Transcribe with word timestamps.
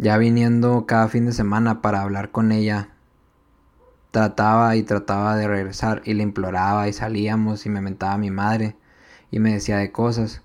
Ya 0.00 0.16
viniendo 0.16 0.86
cada 0.86 1.08
fin 1.08 1.26
de 1.26 1.32
semana 1.32 1.82
para 1.82 2.02
hablar 2.02 2.30
con 2.30 2.52
ella, 2.52 2.90
trataba 4.12 4.76
y 4.76 4.84
trataba 4.84 5.34
de 5.34 5.48
regresar 5.48 6.02
y 6.04 6.14
le 6.14 6.22
imploraba 6.22 6.86
y 6.86 6.92
salíamos 6.92 7.66
y 7.66 7.68
me 7.68 7.80
mentaba 7.80 8.12
a 8.12 8.18
mi 8.18 8.30
madre 8.30 8.76
y 9.32 9.40
me 9.40 9.52
decía 9.52 9.76
de 9.76 9.90
cosas. 9.90 10.42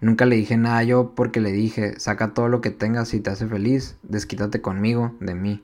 Nunca 0.00 0.24
le 0.24 0.36
dije 0.36 0.56
nada 0.56 0.82
yo 0.84 1.14
porque 1.14 1.42
le 1.42 1.52
dije, 1.52 2.00
saca 2.00 2.32
todo 2.32 2.48
lo 2.48 2.62
que 2.62 2.70
tengas 2.70 3.12
y 3.12 3.20
te 3.20 3.28
hace 3.28 3.46
feliz, 3.46 3.98
desquítate 4.02 4.62
conmigo, 4.62 5.14
de 5.20 5.34
mí. 5.34 5.62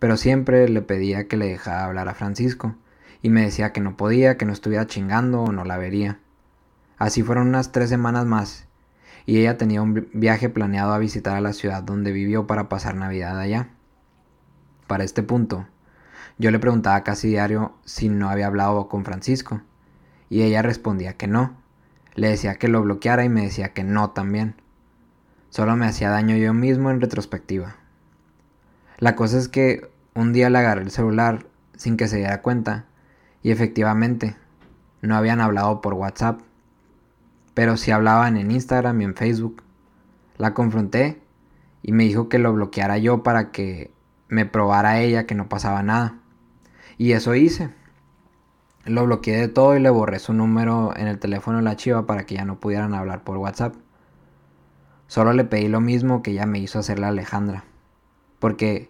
Pero 0.00 0.16
siempre 0.16 0.68
le 0.68 0.82
pedía 0.82 1.28
que 1.28 1.36
le 1.36 1.46
dejara 1.46 1.84
hablar 1.84 2.08
a 2.08 2.14
Francisco 2.14 2.74
y 3.22 3.30
me 3.30 3.42
decía 3.42 3.72
que 3.72 3.80
no 3.80 3.96
podía, 3.96 4.36
que 4.36 4.46
no 4.46 4.52
estuviera 4.52 4.88
chingando 4.88 5.42
o 5.42 5.52
no 5.52 5.64
la 5.64 5.78
vería. 5.78 6.18
Así 6.96 7.22
fueron 7.22 7.46
unas 7.46 7.70
tres 7.70 7.88
semanas 7.88 8.26
más 8.26 8.67
y 9.28 9.40
ella 9.40 9.58
tenía 9.58 9.82
un 9.82 10.08
viaje 10.14 10.48
planeado 10.48 10.94
a 10.94 10.98
visitar 10.98 11.36
a 11.36 11.42
la 11.42 11.52
ciudad 11.52 11.82
donde 11.82 12.12
vivió 12.12 12.46
para 12.46 12.70
pasar 12.70 12.94
Navidad 12.94 13.38
allá. 13.38 13.68
Para 14.86 15.04
este 15.04 15.22
punto, 15.22 15.66
yo 16.38 16.50
le 16.50 16.58
preguntaba 16.58 17.04
casi 17.04 17.28
diario 17.28 17.74
si 17.84 18.08
no 18.08 18.30
había 18.30 18.46
hablado 18.46 18.88
con 18.88 19.04
Francisco, 19.04 19.60
y 20.30 20.44
ella 20.44 20.62
respondía 20.62 21.18
que 21.18 21.26
no. 21.26 21.58
Le 22.14 22.30
decía 22.30 22.54
que 22.54 22.68
lo 22.68 22.80
bloqueara 22.80 23.22
y 23.22 23.28
me 23.28 23.42
decía 23.42 23.74
que 23.74 23.84
no 23.84 24.12
también. 24.12 24.54
Solo 25.50 25.76
me 25.76 25.84
hacía 25.84 26.08
daño 26.08 26.34
yo 26.38 26.54
mismo 26.54 26.90
en 26.90 27.02
retrospectiva. 27.02 27.76
La 28.96 29.14
cosa 29.14 29.36
es 29.36 29.48
que 29.48 29.90
un 30.14 30.32
día 30.32 30.48
le 30.48 30.56
agarré 30.56 30.80
el 30.80 30.90
celular 30.90 31.44
sin 31.76 31.98
que 31.98 32.08
se 32.08 32.16
diera 32.16 32.40
cuenta, 32.40 32.86
y 33.42 33.50
efectivamente, 33.50 34.36
no 35.02 35.16
habían 35.16 35.42
hablado 35.42 35.82
por 35.82 35.92
WhatsApp 35.92 36.40
pero 37.58 37.76
si 37.76 37.90
hablaban 37.90 38.36
en 38.36 38.52
Instagram 38.52 39.00
y 39.00 39.04
en 39.04 39.16
Facebook. 39.16 39.64
La 40.36 40.54
confronté 40.54 41.20
y 41.82 41.90
me 41.90 42.04
dijo 42.04 42.28
que 42.28 42.38
lo 42.38 42.52
bloqueara 42.52 42.98
yo 42.98 43.24
para 43.24 43.50
que 43.50 43.90
me 44.28 44.46
probara 44.46 45.00
ella 45.00 45.26
que 45.26 45.34
no 45.34 45.48
pasaba 45.48 45.82
nada. 45.82 46.20
Y 46.98 47.14
eso 47.14 47.34
hice. 47.34 47.74
Lo 48.84 49.04
bloqueé 49.06 49.38
de 49.38 49.48
todo 49.48 49.76
y 49.76 49.80
le 49.80 49.90
borré 49.90 50.20
su 50.20 50.34
número 50.34 50.96
en 50.96 51.08
el 51.08 51.18
teléfono 51.18 51.58
de 51.58 51.64
la 51.64 51.74
chiva 51.74 52.06
para 52.06 52.26
que 52.26 52.36
ya 52.36 52.44
no 52.44 52.60
pudieran 52.60 52.94
hablar 52.94 53.24
por 53.24 53.38
WhatsApp. 53.38 53.74
Solo 55.08 55.32
le 55.32 55.42
pedí 55.42 55.66
lo 55.66 55.80
mismo 55.80 56.22
que 56.22 56.30
ella 56.30 56.46
me 56.46 56.60
hizo 56.60 56.78
hacerle 56.78 57.06
a 57.06 57.08
Alejandra. 57.08 57.64
Porque 58.38 58.88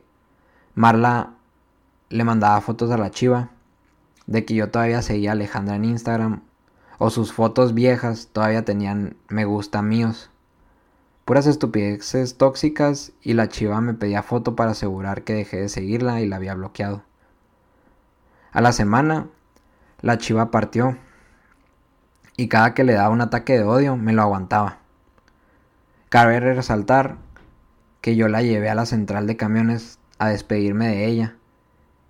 Marla 0.74 1.32
le 2.10 2.22
mandaba 2.22 2.60
fotos 2.60 2.90
a 2.90 2.98
la 2.98 3.10
chiva 3.10 3.48
de 4.26 4.44
que 4.44 4.52
yo 4.52 4.68
todavía 4.70 5.00
seguía 5.00 5.30
a 5.30 5.32
Alejandra 5.32 5.76
en 5.76 5.86
Instagram 5.86 6.42
o 6.98 7.10
sus 7.10 7.32
fotos 7.32 7.74
viejas 7.74 8.28
todavía 8.32 8.64
tenían 8.64 9.16
me 9.28 9.44
gusta 9.44 9.82
míos. 9.82 10.30
Puras 11.24 11.46
estupideces 11.46 12.36
tóxicas 12.36 13.12
y 13.22 13.34
la 13.34 13.48
chiva 13.48 13.80
me 13.80 13.94
pedía 13.94 14.22
foto 14.22 14.56
para 14.56 14.72
asegurar 14.72 15.22
que 15.22 15.34
dejé 15.34 15.58
de 15.58 15.68
seguirla 15.68 16.20
y 16.20 16.26
la 16.26 16.36
había 16.36 16.54
bloqueado. 16.54 17.02
A 18.50 18.60
la 18.60 18.72
semana, 18.72 19.28
la 20.00 20.18
chiva 20.18 20.50
partió 20.50 20.96
y 22.36 22.48
cada 22.48 22.72
que 22.72 22.84
le 22.84 22.94
daba 22.94 23.10
un 23.10 23.20
ataque 23.20 23.58
de 23.58 23.64
odio 23.64 23.96
me 23.96 24.12
lo 24.12 24.22
aguantaba. 24.22 24.78
Cabe 26.08 26.40
resaltar 26.40 27.18
que 28.00 28.16
yo 28.16 28.28
la 28.28 28.42
llevé 28.42 28.70
a 28.70 28.74
la 28.74 28.86
central 28.86 29.26
de 29.26 29.36
camiones 29.36 29.98
a 30.18 30.28
despedirme 30.28 30.88
de 30.88 31.06
ella 31.06 31.36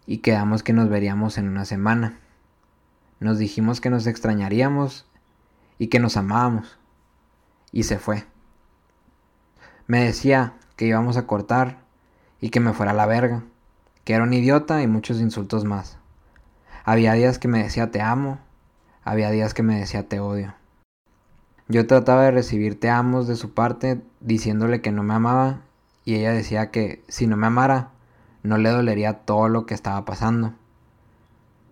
y 0.06 0.18
quedamos 0.18 0.62
que 0.62 0.72
nos 0.72 0.88
veríamos 0.88 1.38
en 1.38 1.48
una 1.48 1.64
semana. 1.64 2.20
Nos 3.20 3.38
dijimos 3.38 3.80
que 3.80 3.90
nos 3.90 4.06
extrañaríamos 4.06 5.06
y 5.78 5.88
que 5.88 5.98
nos 5.98 6.16
amábamos. 6.16 6.78
Y 7.72 7.84
se 7.84 7.98
fue. 7.98 8.24
Me 9.86 10.04
decía 10.04 10.54
que 10.76 10.86
íbamos 10.86 11.16
a 11.16 11.26
cortar 11.26 11.78
y 12.40 12.50
que 12.50 12.60
me 12.60 12.72
fuera 12.72 12.92
a 12.92 12.94
la 12.94 13.06
verga, 13.06 13.42
que 14.04 14.14
era 14.14 14.22
un 14.22 14.32
idiota 14.32 14.82
y 14.82 14.86
muchos 14.86 15.20
insultos 15.20 15.64
más. 15.64 15.98
Había 16.84 17.14
días 17.14 17.38
que 17.38 17.48
me 17.48 17.62
decía 17.62 17.90
te 17.90 18.00
amo, 18.00 18.38
había 19.02 19.30
días 19.30 19.54
que 19.54 19.62
me 19.62 19.78
decía 19.78 20.08
te 20.08 20.20
odio. 20.20 20.54
Yo 21.66 21.86
trataba 21.86 22.22
de 22.22 22.30
recibir 22.30 22.78
te 22.78 22.88
amos 22.88 23.26
de 23.26 23.36
su 23.36 23.52
parte 23.52 24.00
diciéndole 24.20 24.80
que 24.80 24.92
no 24.92 25.02
me 25.02 25.14
amaba 25.14 25.60
y 26.04 26.14
ella 26.14 26.32
decía 26.32 26.70
que 26.70 27.04
si 27.08 27.26
no 27.26 27.36
me 27.36 27.46
amara 27.46 27.90
no 28.42 28.56
le 28.56 28.70
dolería 28.70 29.24
todo 29.24 29.48
lo 29.48 29.66
que 29.66 29.74
estaba 29.74 30.04
pasando. 30.04 30.54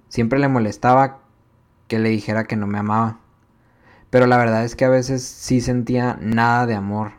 Siempre 0.09 0.38
le 0.38 0.48
molestaba 0.48 1.21
que 1.88 1.98
le 1.98 2.08
dijera 2.08 2.44
que 2.44 2.56
no 2.56 2.66
me 2.66 2.78
amaba. 2.78 3.19
Pero 4.10 4.26
la 4.26 4.36
verdad 4.36 4.64
es 4.64 4.76
que 4.76 4.84
a 4.84 4.91
veces 4.91 5.22
sí 5.22 5.60
sentía 5.60 6.19
nada 6.20 6.66
de 6.66 6.74
amor. 6.74 7.12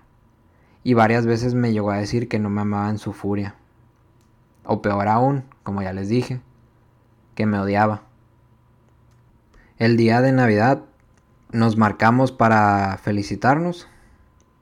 Y 0.83 0.94
varias 0.94 1.25
veces 1.25 1.53
me 1.53 1.72
llegó 1.72 1.91
a 1.91 1.97
decir 1.97 2.28
que 2.28 2.39
no 2.39 2.50
me 2.50 2.61
amaba 2.61 2.89
en 2.89 2.97
su 2.97 3.13
furia. 3.13 3.55
O 4.63 4.81
peor 4.81 5.07
aún, 5.07 5.44
como 5.63 5.81
ya 5.81 5.94
les 5.94 6.09
dije, 6.09 6.41
que 7.35 7.45
me 7.45 7.59
odiaba. 7.59 8.03
El 9.78 9.95
día 9.95 10.22
de 10.22 10.31
Navidad 10.31 10.81
nos 11.51 11.78
marcamos 11.78 12.31
para 12.31 12.97
felicitarnos, 12.97 13.88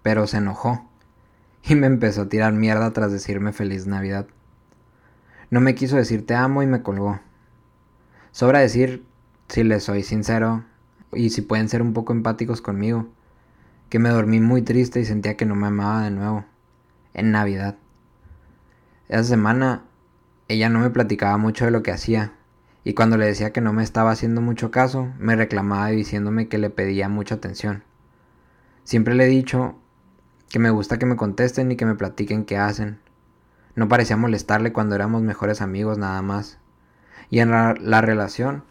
pero 0.03 0.27
se 0.27 0.37
enojó 0.37 0.87
y 1.63 1.75
me 1.75 1.87
empezó 1.87 2.23
a 2.23 2.29
tirar 2.29 2.53
mierda 2.53 2.91
tras 2.91 3.11
decirme 3.11 3.53
feliz 3.53 3.87
Navidad. 3.87 4.27
No 5.49 5.61
me 5.61 5.73
quiso 5.73 5.95
decir 5.95 6.25
te 6.25 6.35
amo 6.35 6.63
y 6.63 6.67
me 6.67 6.83
colgó. 6.83 7.19
Sobra 8.31 8.59
decir 8.59 9.05
si 9.47 9.63
les 9.63 9.83
soy 9.83 10.03
sincero 10.03 10.63
y 11.13 11.29
si 11.29 11.41
pueden 11.41 11.69
ser 11.69 11.81
un 11.81 11.93
poco 11.93 12.13
empáticos 12.13 12.61
conmigo, 12.61 13.07
que 13.89 13.99
me 13.99 14.09
dormí 14.09 14.39
muy 14.39 14.61
triste 14.61 14.99
y 14.99 15.05
sentía 15.05 15.37
que 15.37 15.45
no 15.45 15.55
me 15.55 15.67
amaba 15.67 16.03
de 16.03 16.11
nuevo, 16.11 16.45
en 17.13 17.31
Navidad. 17.31 17.75
Esa 19.07 19.23
semana 19.23 19.83
ella 20.47 20.69
no 20.69 20.79
me 20.79 20.89
platicaba 20.89 21.37
mucho 21.37 21.65
de 21.65 21.71
lo 21.71 21.83
que 21.83 21.91
hacía, 21.91 22.33
y 22.83 22.93
cuando 22.93 23.17
le 23.17 23.25
decía 23.25 23.51
que 23.51 23.61
no 23.61 23.73
me 23.73 23.83
estaba 23.83 24.11
haciendo 24.11 24.41
mucho 24.41 24.71
caso, 24.71 25.11
me 25.17 25.35
reclamaba 25.35 25.87
diciéndome 25.87 26.47
que 26.47 26.57
le 26.57 26.69
pedía 26.69 27.09
mucha 27.09 27.35
atención. 27.35 27.83
Siempre 28.83 29.15
le 29.15 29.25
he 29.25 29.27
dicho 29.27 29.75
que 30.49 30.59
me 30.59 30.69
gusta 30.69 30.99
que 30.99 31.07
me 31.07 31.15
contesten 31.15 31.71
y 31.71 31.75
que 31.75 31.87
me 31.87 31.95
platiquen 31.95 32.45
qué 32.45 32.57
hacen. 32.57 32.99
No 33.73 33.87
parecía 33.89 34.17
molestarle 34.17 34.71
cuando 34.71 34.93
éramos 34.93 35.23
mejores 35.23 35.61
amigos 35.61 35.97
nada 35.97 36.21
más. 36.21 36.59
Y 37.31 37.39
en 37.39 37.49
la, 37.49 37.73
la 37.79 38.01
relación 38.01 38.63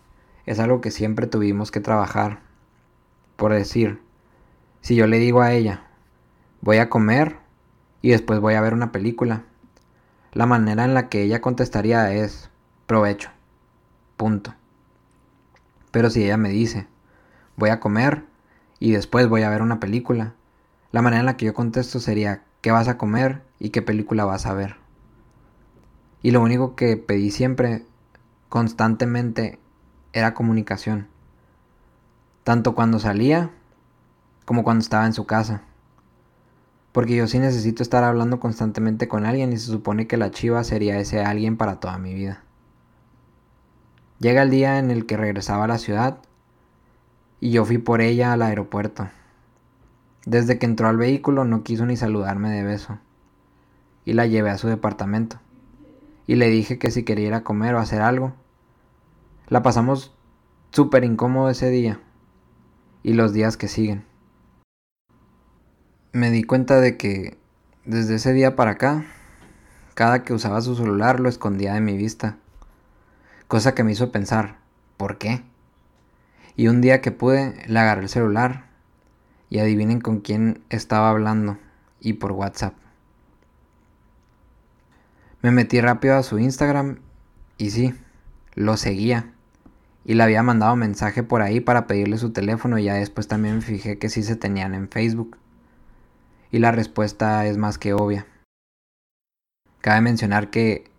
es 0.46 0.60
algo 0.60 0.80
que 0.80 0.90
siempre 0.90 1.26
tuvimos 1.26 1.70
que 1.70 1.80
trabajar. 1.80 2.40
Por 3.36 3.52
decir, 3.52 4.00
si 4.80 4.94
yo 4.94 5.06
le 5.06 5.18
digo 5.18 5.40
a 5.40 5.52
ella, 5.52 5.84
voy 6.60 6.78
a 6.78 6.88
comer 6.88 7.36
y 8.02 8.10
después 8.10 8.40
voy 8.40 8.54
a 8.54 8.60
ver 8.60 8.74
una 8.74 8.92
película, 8.92 9.44
la 10.32 10.46
manera 10.46 10.84
en 10.84 10.94
la 10.94 11.08
que 11.08 11.22
ella 11.22 11.40
contestaría 11.40 12.12
es, 12.12 12.50
provecho, 12.86 13.30
punto. 14.16 14.54
Pero 15.90 16.10
si 16.10 16.24
ella 16.24 16.36
me 16.36 16.50
dice, 16.50 16.86
voy 17.56 17.70
a 17.70 17.80
comer 17.80 18.24
y 18.78 18.92
después 18.92 19.28
voy 19.28 19.42
a 19.42 19.50
ver 19.50 19.62
una 19.62 19.80
película, 19.80 20.34
la 20.92 21.02
manera 21.02 21.20
en 21.20 21.26
la 21.26 21.36
que 21.36 21.46
yo 21.46 21.54
contesto 21.54 22.00
sería, 22.00 22.42
¿qué 22.60 22.70
vas 22.70 22.88
a 22.88 22.98
comer 22.98 23.42
y 23.58 23.70
qué 23.70 23.80
película 23.80 24.24
vas 24.24 24.46
a 24.46 24.54
ver? 24.54 24.76
Y 26.22 26.30
lo 26.30 26.40
único 26.40 26.74
que 26.74 26.96
pedí 26.96 27.30
siempre, 27.30 27.84
constantemente, 28.48 29.58
era 30.14 30.32
comunicación. 30.32 31.08
Tanto 32.44 32.74
cuando 32.74 33.00
salía 33.00 33.50
como 34.44 34.62
cuando 34.62 34.82
estaba 34.82 35.06
en 35.06 35.12
su 35.12 35.26
casa. 35.26 35.62
Porque 36.92 37.16
yo 37.16 37.26
sí 37.26 37.40
necesito 37.40 37.82
estar 37.82 38.04
hablando 38.04 38.38
constantemente 38.38 39.08
con 39.08 39.26
alguien 39.26 39.52
y 39.52 39.56
se 39.58 39.66
supone 39.66 40.06
que 40.06 40.16
la 40.16 40.30
chiva 40.30 40.62
sería 40.62 40.98
ese 40.98 41.20
alguien 41.24 41.56
para 41.56 41.80
toda 41.80 41.98
mi 41.98 42.14
vida. 42.14 42.42
Llega 44.20 44.42
el 44.42 44.50
día 44.50 44.78
en 44.78 44.92
el 44.92 45.04
que 45.04 45.16
regresaba 45.16 45.64
a 45.64 45.68
la 45.68 45.78
ciudad 45.78 46.18
y 47.40 47.50
yo 47.50 47.64
fui 47.64 47.78
por 47.78 48.00
ella 48.00 48.32
al 48.32 48.42
aeropuerto. 48.42 49.08
Desde 50.24 50.60
que 50.60 50.66
entró 50.66 50.86
al 50.86 50.96
vehículo 50.96 51.44
no 51.44 51.64
quiso 51.64 51.86
ni 51.86 51.96
saludarme 51.96 52.50
de 52.50 52.62
beso. 52.62 52.98
Y 54.04 54.12
la 54.12 54.26
llevé 54.26 54.50
a 54.50 54.58
su 54.58 54.68
departamento. 54.68 55.40
Y 56.28 56.36
le 56.36 56.48
dije 56.50 56.78
que 56.78 56.92
si 56.92 57.02
quería 57.02 57.26
ir 57.26 57.34
a 57.34 57.42
comer 57.42 57.74
o 57.74 57.80
hacer 57.80 58.00
algo, 58.00 58.34
la 59.48 59.62
pasamos 59.62 60.14
súper 60.70 61.04
incómodo 61.04 61.50
ese 61.50 61.70
día 61.70 62.00
y 63.02 63.12
los 63.12 63.32
días 63.32 63.56
que 63.56 63.68
siguen. 63.68 64.04
Me 66.12 66.30
di 66.30 66.44
cuenta 66.44 66.80
de 66.80 66.96
que 66.96 67.36
desde 67.84 68.14
ese 68.14 68.32
día 68.32 68.56
para 68.56 68.72
acá, 68.72 69.04
cada 69.94 70.24
que 70.24 70.32
usaba 70.32 70.60
su 70.62 70.74
celular 70.74 71.20
lo 71.20 71.28
escondía 71.28 71.74
de 71.74 71.80
mi 71.80 71.96
vista. 71.96 72.38
Cosa 73.46 73.74
que 73.74 73.84
me 73.84 73.92
hizo 73.92 74.10
pensar, 74.10 74.58
¿por 74.96 75.18
qué? 75.18 75.42
Y 76.56 76.68
un 76.68 76.80
día 76.80 77.00
que 77.00 77.10
pude, 77.10 77.54
le 77.66 77.78
agarré 77.78 78.02
el 78.02 78.08
celular 78.08 78.70
y 79.50 79.58
adivinen 79.58 80.00
con 80.00 80.20
quién 80.20 80.64
estaba 80.70 81.10
hablando 81.10 81.58
y 82.00 82.14
por 82.14 82.32
WhatsApp. 82.32 82.74
Me 85.42 85.50
metí 85.50 85.80
rápido 85.80 86.16
a 86.16 86.22
su 86.22 86.38
Instagram 86.38 87.00
y 87.58 87.70
sí, 87.70 87.94
lo 88.54 88.78
seguía 88.78 89.33
y 90.04 90.14
le 90.14 90.22
había 90.22 90.42
mandado 90.42 90.76
mensaje 90.76 91.22
por 91.22 91.42
ahí 91.42 91.60
para 91.60 91.86
pedirle 91.86 92.18
su 92.18 92.32
teléfono 92.32 92.78
y 92.78 92.84
ya 92.84 92.94
después 92.94 93.26
también 93.26 93.56
me 93.56 93.62
fijé 93.62 93.98
que 93.98 94.10
sí 94.10 94.22
se 94.22 94.36
tenían 94.36 94.74
en 94.74 94.88
Facebook. 94.88 95.38
Y 96.50 96.58
la 96.58 96.72
respuesta 96.72 97.46
es 97.46 97.56
más 97.56 97.78
que 97.78 97.94
obvia. 97.94 98.26
Cabe 99.80 100.02
mencionar 100.02 100.50
que 100.50 100.90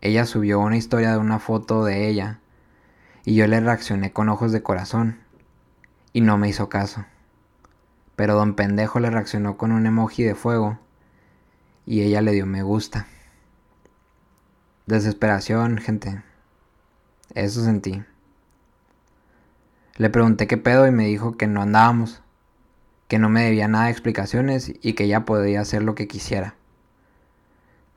ella 0.00 0.26
subió 0.26 0.60
una 0.60 0.76
historia 0.76 1.12
de 1.12 1.18
una 1.18 1.38
foto 1.38 1.84
de 1.84 2.08
ella 2.08 2.40
y 3.24 3.34
yo 3.34 3.46
le 3.46 3.60
reaccioné 3.60 4.12
con 4.12 4.28
ojos 4.28 4.52
de 4.52 4.62
corazón 4.62 5.18
y 6.12 6.20
no 6.20 6.38
me 6.38 6.48
hizo 6.48 6.68
caso. 6.68 7.04
Pero 8.16 8.34
don 8.34 8.54
pendejo 8.54 9.00
le 9.00 9.10
reaccionó 9.10 9.56
con 9.56 9.70
un 9.70 9.86
emoji 9.86 10.24
de 10.24 10.34
fuego 10.34 10.78
y 11.86 12.02
ella 12.02 12.20
le 12.20 12.32
dio 12.32 12.46
me 12.46 12.62
gusta. 12.62 13.06
Desesperación, 14.86 15.78
gente. 15.78 16.22
Eso 17.38 17.62
sentí. 17.62 18.02
Le 19.96 20.10
pregunté 20.10 20.48
qué 20.48 20.56
pedo 20.56 20.88
y 20.88 20.90
me 20.90 21.04
dijo 21.04 21.36
que 21.36 21.46
no 21.46 21.62
andábamos, 21.62 22.20
que 23.06 23.20
no 23.20 23.28
me 23.28 23.44
debía 23.44 23.68
nada 23.68 23.84
de 23.84 23.92
explicaciones 23.92 24.72
y 24.82 24.94
que 24.94 25.04
ella 25.04 25.24
podía 25.24 25.60
hacer 25.60 25.84
lo 25.84 25.94
que 25.94 26.08
quisiera. 26.08 26.56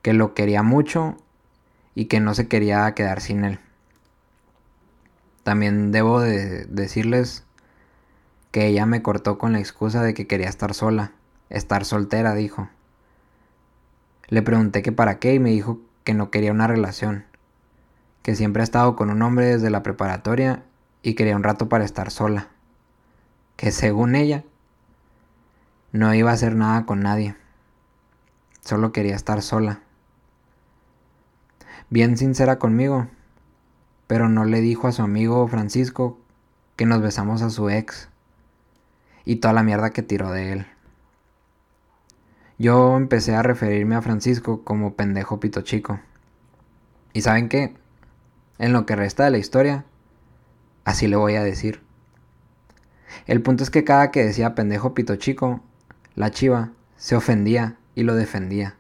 Que 0.04 0.14
lo 0.14 0.36
quería 0.36 0.62
mucho 0.62 1.18
y 1.96 2.06
que 2.06 2.20
no 2.20 2.36
se 2.36 2.48
quería 2.48 2.94
quedar 2.94 3.20
sin 3.20 3.44
él. 3.44 3.60
También 5.42 5.92
debo 5.92 6.22
de 6.22 6.68
decirles 6.68 7.44
que 8.52 8.68
ella 8.68 8.86
me 8.86 9.02
cortó 9.02 9.40
con 9.40 9.54
la 9.54 9.60
excusa 9.60 10.04
de 10.04 10.14
que 10.14 10.28
quería 10.28 10.50
estar 10.50 10.76
sola, 10.76 11.14
estar 11.50 11.84
soltera, 11.84 12.36
dijo. 12.36 12.70
Le 14.28 14.44
pregunté 14.44 14.84
que 14.84 14.92
para 14.92 15.18
qué 15.18 15.34
y 15.34 15.40
me 15.40 15.50
dijo 15.50 15.80
que 16.04 16.14
no 16.14 16.30
quería 16.30 16.52
una 16.52 16.68
relación, 16.68 17.26
que 18.22 18.36
siempre 18.36 18.62
ha 18.62 18.64
estado 18.64 18.96
con 18.96 19.10
un 19.10 19.22
hombre 19.22 19.46
desde 19.46 19.70
la 19.70 19.84
preparatoria 19.84 20.64
y 21.02 21.16
quería 21.16 21.36
un 21.36 21.44
rato 21.44 21.70
para 21.70 21.86
estar 21.86 22.12
sola, 22.12 22.50
que 23.56 23.72
según 23.72 24.16
ella 24.16 24.44
no 25.92 26.14
iba 26.14 26.32
a 26.32 26.34
hacer 26.34 26.56
nada 26.56 26.86
con 26.86 27.02
nadie, 27.02 27.36
solo 28.62 28.92
quería 28.92 29.16
estar 29.16 29.42
sola. 29.42 29.82
Bien 31.90 32.18
sincera 32.18 32.60
conmigo, 32.60 33.08
pero 34.08 34.30
no 34.30 34.46
le 34.46 34.62
dijo 34.62 34.88
a 34.88 34.92
su 34.92 35.02
amigo 35.02 35.48
Francisco 35.48 36.20
que 36.76 36.86
nos 36.86 37.02
besamos 37.02 37.42
a 37.42 37.50
su 37.50 37.70
ex 37.70 38.10
y 39.26 39.38
toda 39.38 39.54
la 39.54 39.64
mierda 39.64 39.90
que 39.90 40.04
tiró 40.04 40.32
de 40.32 40.54
él. 40.54 40.68
Yo 42.58 42.96
empecé 42.96 43.36
a 43.36 43.42
referirme 43.42 43.96
a 43.96 44.02
Francisco 44.02 44.64
como 44.64 44.94
pendejo 44.94 45.40
pito 45.40 45.62
chico. 45.62 46.00
¿Y 47.12 47.22
saben 47.22 47.50
qué? 47.50 47.76
En 48.62 48.72
lo 48.72 48.86
que 48.86 48.96
resta 48.96 49.26
de 49.26 49.32
la 49.32 49.40
historia, 49.40 49.84
Así 50.84 51.08
le 51.08 51.16
voy 51.16 51.36
a 51.36 51.44
decir. 51.44 51.80
El 53.28 53.42
punto 53.42 53.64
es 53.64 53.70
que 53.70 53.84
cada 53.84 54.12
que 54.12 54.26
decía 54.26 54.56
pendejo 54.56 54.94
pito 54.94 55.16
chico, 55.16 55.62
la 56.16 56.32
chiva 56.32 56.72
se 56.98 57.16
ofendía 57.16 57.78
y 57.94 58.04
lo 58.04 58.16
defendía. 58.16 58.76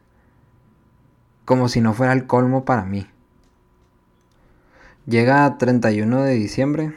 Como 1.45 1.69
si 1.69 1.81
no 1.81 1.93
fuera 1.93 2.13
el 2.13 2.25
colmo 2.25 2.65
para 2.65 2.85
mí. 2.85 3.07
Llega 5.05 5.57
31 5.57 6.23
de 6.23 6.33
diciembre 6.33 6.93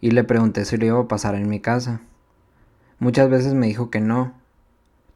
y 0.00 0.12
le 0.12 0.24
pregunté 0.24 0.64
si 0.64 0.76
lo 0.76 0.86
iba 0.86 1.00
a 1.00 1.08
pasar 1.08 1.34
en 1.34 1.48
mi 1.48 1.60
casa. 1.60 2.00
Muchas 2.98 3.28
veces 3.28 3.54
me 3.54 3.66
dijo 3.66 3.90
que 3.90 4.00
no, 4.00 4.34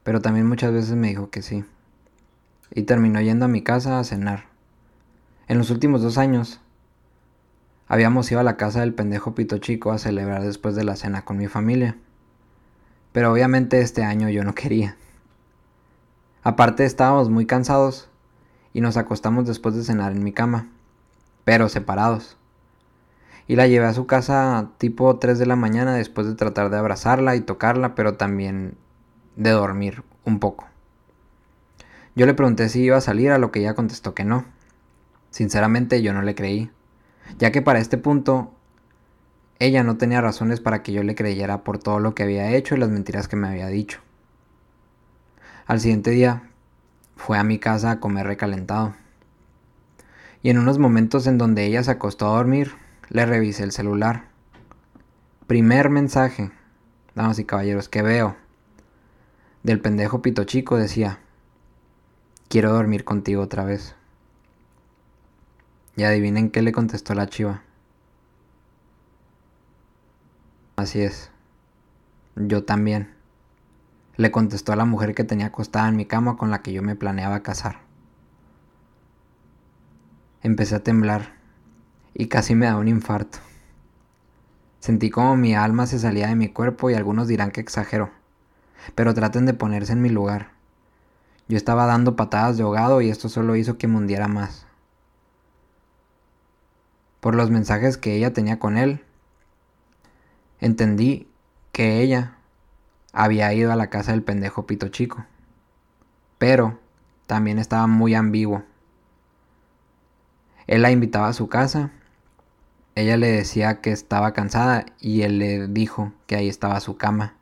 pero 0.03 0.21
también 0.21 0.47
muchas 0.47 0.73
veces 0.73 0.95
me 0.95 1.07
dijo 1.07 1.29
que 1.29 1.41
sí. 1.41 1.65
Y 2.71 2.83
terminó 2.83 3.21
yendo 3.21 3.45
a 3.45 3.49
mi 3.49 3.61
casa 3.61 3.99
a 3.99 4.03
cenar. 4.03 4.54
En 5.47 5.57
los 5.57 5.69
últimos 5.69 6.01
dos 6.01 6.17
años 6.17 6.59
Habíamos 7.87 8.31
ido 8.31 8.39
a 8.39 8.43
la 8.43 8.57
casa 8.57 8.79
del 8.79 8.95
pendejo 8.95 9.35
Pito 9.35 9.59
Chico 9.59 9.91
a 9.91 9.99
celebrar 9.99 10.41
después 10.41 10.75
de 10.75 10.83
la 10.83 10.95
cena 10.95 11.23
con 11.23 11.37
mi 11.37 11.47
familia. 11.47 11.95
Pero 13.11 13.31
obviamente 13.31 13.79
este 13.81 14.03
año 14.03 14.27
yo 14.29 14.43
no 14.43 14.55
quería. 14.55 14.97
Aparte 16.41 16.83
estábamos 16.83 17.29
muy 17.29 17.45
cansados 17.45 18.09
y 18.73 18.81
nos 18.81 18.97
acostamos 18.97 19.45
después 19.45 19.75
de 19.75 19.83
cenar 19.83 20.13
en 20.13 20.23
mi 20.23 20.31
cama, 20.31 20.67
pero 21.43 21.69
separados. 21.69 22.37
Y 23.47 23.55
la 23.55 23.67
llevé 23.67 23.85
a 23.85 23.93
su 23.93 24.07
casa 24.07 24.71
tipo 24.79 25.17
3 25.17 25.37
de 25.37 25.45
la 25.45 25.55
mañana 25.55 25.93
después 25.93 26.25
de 26.25 26.33
tratar 26.33 26.71
de 26.71 26.77
abrazarla 26.77 27.35
y 27.35 27.41
tocarla, 27.41 27.93
pero 27.93 28.15
también 28.15 28.75
de 29.35 29.51
dormir 29.51 30.03
un 30.23 30.39
poco. 30.39 30.65
Yo 32.15 32.25
le 32.25 32.33
pregunté 32.33 32.67
si 32.69 32.81
iba 32.81 32.97
a 32.97 33.01
salir, 33.01 33.29
a 33.29 33.37
lo 33.37 33.51
que 33.51 33.59
ella 33.59 33.75
contestó 33.75 34.15
que 34.15 34.25
no. 34.25 34.45
Sinceramente 35.35 36.01
yo 36.01 36.13
no 36.13 36.21
le 36.21 36.33
creí 36.33 36.71
ya 37.39 37.51
que 37.51 37.61
para 37.61 37.79
este 37.79 37.97
punto 37.97 38.53
ella 39.59 39.83
no 39.83 39.97
tenía 39.97 40.21
razones 40.21 40.61
para 40.61 40.81
que 40.81 40.93
yo 40.93 41.03
le 41.03 41.13
creyera 41.13 41.65
por 41.65 41.77
todo 41.77 41.99
lo 41.99 42.15
que 42.15 42.23
había 42.23 42.55
hecho 42.55 42.73
y 42.73 42.77
las 42.77 42.87
mentiras 42.87 43.27
que 43.27 43.35
me 43.35 43.49
había 43.49 43.67
dicho. 43.67 43.99
Al 45.65 45.81
siguiente 45.81 46.11
día 46.11 46.43
fue 47.17 47.37
a 47.37 47.43
mi 47.43 47.59
casa 47.59 47.91
a 47.91 47.99
comer 47.99 48.27
recalentado. 48.27 48.95
Y 50.41 50.51
en 50.51 50.57
unos 50.57 50.79
momentos 50.79 51.27
en 51.27 51.37
donde 51.37 51.65
ella 51.65 51.83
se 51.83 51.91
acostó 51.91 52.27
a 52.27 52.37
dormir, 52.37 52.71
le 53.09 53.25
revisé 53.25 53.65
el 53.65 53.73
celular. 53.73 54.29
Primer 55.47 55.89
mensaje, 55.89 56.49
damas 57.13 57.39
y 57.39 57.43
caballeros, 57.43 57.89
que 57.89 58.01
veo 58.01 58.37
del 59.63 59.81
pendejo 59.81 60.21
pito 60.21 60.45
chico 60.45 60.77
decía, 60.77 61.19
quiero 62.47 62.71
dormir 62.71 63.03
contigo 63.03 63.41
otra 63.41 63.65
vez. 63.65 63.97
Y 65.97 66.03
adivinen 66.03 66.49
qué 66.49 66.61
le 66.61 66.73
contestó 66.73 67.13
la 67.13 67.27
chiva. 67.27 67.61
Así 70.75 71.01
es. 71.01 71.31
Yo 72.35 72.65
también. 72.65 73.13
Le 74.17 74.29
contestó 74.29 74.73
a 74.73 74.75
la 74.75 74.85
mujer 74.85 75.15
que 75.15 75.23
tenía 75.23 75.47
acostada 75.47 75.87
en 75.87 75.95
mi 75.95 76.05
cama 76.05 76.35
con 76.35 76.51
la 76.51 76.61
que 76.61 76.73
yo 76.73 76.81
me 76.81 76.95
planeaba 76.95 77.43
casar. 77.43 77.79
Empecé 80.41 80.75
a 80.75 80.83
temblar 80.83 81.33
y 82.13 82.27
casi 82.27 82.55
me 82.55 82.65
da 82.65 82.75
un 82.77 82.89
infarto. 82.89 83.39
Sentí 84.79 85.09
como 85.09 85.37
mi 85.37 85.55
alma 85.55 85.87
se 85.87 85.97
salía 85.97 86.27
de 86.27 86.35
mi 86.35 86.49
cuerpo 86.49 86.89
y 86.89 86.93
algunos 86.93 87.27
dirán 87.27 87.51
que 87.51 87.61
exagero, 87.61 88.11
pero 88.93 89.13
traten 89.13 89.45
de 89.45 89.53
ponerse 89.53 89.93
en 89.93 90.01
mi 90.01 90.09
lugar. 90.09 90.51
Yo 91.47 91.57
estaba 91.57 91.85
dando 91.85 92.15
patadas 92.15 92.57
de 92.57 92.63
ahogado 92.63 93.01
y 93.01 93.09
esto 93.09 93.27
solo 93.29 93.55
hizo 93.55 93.77
que 93.77 93.87
me 93.87 93.97
hundiera 93.97 94.27
más 94.27 94.64
por 97.25 97.33
los 97.33 97.49
mensajes 97.49 97.97
que 97.97 98.15
ella 98.15 98.33
tenía 98.33 98.59
con 98.59 98.77
él. 98.77 99.01
Entendí 100.59 101.27
que 101.71 101.99
ella 101.99 102.37
había 103.13 103.51
ido 103.51 103.71
a 103.71 103.75
la 103.75 103.89
casa 103.89 104.11
del 104.11 104.21
pendejo 104.21 104.67
pito 104.67 104.89
chico, 104.89 105.25
pero 106.37 106.79
también 107.25 107.57
estaba 107.57 107.87
muy 107.87 108.13
ambiguo. 108.13 108.63
Él 110.67 110.83
la 110.83 110.91
invitaba 110.91 111.27
a 111.27 111.33
su 111.33 111.49
casa, 111.49 111.89
ella 112.93 113.17
le 113.17 113.31
decía 113.31 113.81
que 113.81 113.91
estaba 113.91 114.33
cansada 114.33 114.85
y 114.99 115.23
él 115.23 115.39
le 115.39 115.67
dijo 115.67 116.13
que 116.27 116.35
ahí 116.35 116.47
estaba 116.47 116.79
su 116.79 116.95
cama. 116.95 117.33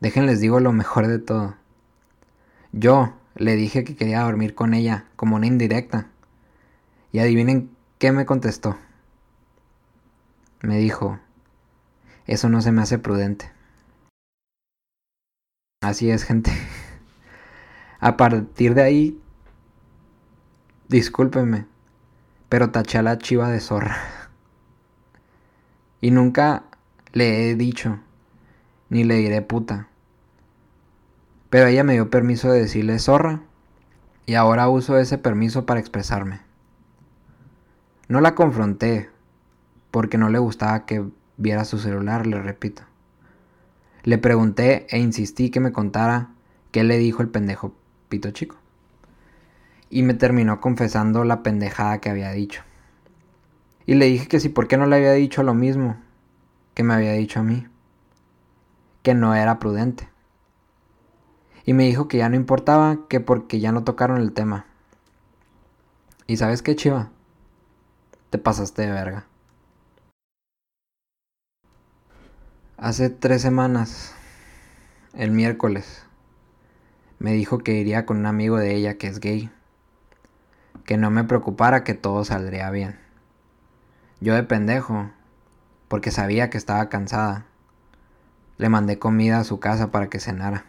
Déjenles 0.00 0.40
digo 0.40 0.58
lo 0.58 0.72
mejor 0.72 1.06
de 1.06 1.20
todo. 1.20 1.54
Yo 2.72 3.14
le 3.36 3.54
dije 3.54 3.84
que 3.84 3.94
quería 3.94 4.22
dormir 4.22 4.56
con 4.56 4.74
ella 4.74 5.04
como 5.14 5.36
una 5.36 5.46
indirecta. 5.46 6.08
Y 7.12 7.20
adivinen 7.20 7.70
¿Qué 8.00 8.12
me 8.12 8.24
contestó? 8.24 8.78
Me 10.62 10.78
dijo, 10.78 11.20
eso 12.26 12.48
no 12.48 12.62
se 12.62 12.72
me 12.72 12.80
hace 12.80 12.98
prudente. 12.98 13.52
Así 15.82 16.10
es, 16.10 16.24
gente. 16.24 16.50
A 18.00 18.16
partir 18.16 18.72
de 18.72 18.82
ahí, 18.82 19.20
discúlpenme, 20.88 21.66
pero 22.48 22.70
taché 22.70 22.96
a 22.96 23.02
la 23.02 23.18
chiva 23.18 23.50
de 23.50 23.60
zorra. 23.60 23.98
Y 26.00 26.10
nunca 26.10 26.64
le 27.12 27.50
he 27.50 27.54
dicho, 27.54 28.00
ni 28.88 29.04
le 29.04 29.16
diré 29.16 29.42
puta. 29.42 29.88
Pero 31.50 31.66
ella 31.66 31.84
me 31.84 31.92
dio 31.92 32.08
permiso 32.08 32.50
de 32.50 32.60
decirle 32.60 32.98
zorra, 32.98 33.42
y 34.24 34.36
ahora 34.36 34.70
uso 34.70 34.96
ese 34.96 35.18
permiso 35.18 35.66
para 35.66 35.80
expresarme. 35.80 36.49
No 38.10 38.20
la 38.20 38.34
confronté 38.34 39.08
porque 39.92 40.18
no 40.18 40.30
le 40.30 40.40
gustaba 40.40 40.84
que 40.84 41.04
viera 41.36 41.64
su 41.64 41.78
celular, 41.78 42.26
le 42.26 42.42
repito. 42.42 42.82
Le 44.02 44.18
pregunté 44.18 44.88
e 44.90 44.98
insistí 44.98 45.48
que 45.50 45.60
me 45.60 45.70
contara 45.70 46.30
qué 46.72 46.82
le 46.82 46.98
dijo 46.98 47.22
el 47.22 47.28
pendejo 47.28 47.72
pito 48.08 48.32
chico. 48.32 48.56
Y 49.90 50.02
me 50.02 50.14
terminó 50.14 50.60
confesando 50.60 51.22
la 51.22 51.44
pendejada 51.44 52.00
que 52.00 52.10
había 52.10 52.32
dicho. 52.32 52.62
Y 53.86 53.94
le 53.94 54.06
dije 54.06 54.26
que 54.26 54.40
si 54.40 54.48
por 54.48 54.66
qué 54.66 54.76
no 54.76 54.86
le 54.86 54.96
había 54.96 55.12
dicho 55.12 55.44
lo 55.44 55.54
mismo 55.54 55.96
que 56.74 56.82
me 56.82 56.94
había 56.94 57.12
dicho 57.12 57.38
a 57.38 57.44
mí. 57.44 57.68
Que 59.04 59.14
no 59.14 59.36
era 59.36 59.60
prudente. 59.60 60.08
Y 61.64 61.74
me 61.74 61.84
dijo 61.84 62.08
que 62.08 62.18
ya 62.18 62.28
no 62.28 62.34
importaba, 62.34 63.06
que 63.08 63.20
porque 63.20 63.60
ya 63.60 63.70
no 63.70 63.84
tocaron 63.84 64.20
el 64.20 64.32
tema. 64.32 64.66
¿Y 66.26 66.38
sabes 66.38 66.60
qué, 66.62 66.74
Chiva? 66.74 67.12
Te 68.30 68.38
pasaste 68.38 68.82
de 68.82 68.92
verga. 68.92 69.26
Hace 72.76 73.10
tres 73.10 73.42
semanas, 73.42 74.14
el 75.14 75.32
miércoles, 75.32 76.04
me 77.18 77.32
dijo 77.32 77.58
que 77.58 77.72
iría 77.72 78.06
con 78.06 78.18
un 78.18 78.26
amigo 78.26 78.56
de 78.56 78.76
ella 78.76 78.98
que 78.98 79.08
es 79.08 79.18
gay. 79.18 79.50
Que 80.84 80.96
no 80.96 81.10
me 81.10 81.24
preocupara 81.24 81.82
que 81.82 81.94
todo 81.94 82.24
saldría 82.24 82.70
bien. 82.70 83.00
Yo 84.20 84.36
de 84.36 84.44
pendejo, 84.44 85.10
porque 85.88 86.12
sabía 86.12 86.50
que 86.50 86.58
estaba 86.58 86.88
cansada, 86.88 87.46
le 88.58 88.68
mandé 88.68 89.00
comida 89.00 89.40
a 89.40 89.44
su 89.44 89.58
casa 89.58 89.90
para 89.90 90.08
que 90.08 90.20
cenara. 90.20 90.66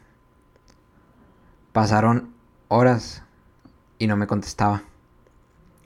Pasaron 1.73 2.33
horas 2.69 3.21
y 3.99 4.07
no 4.07 4.17
me 4.17 4.25
contestaba. 4.25 4.81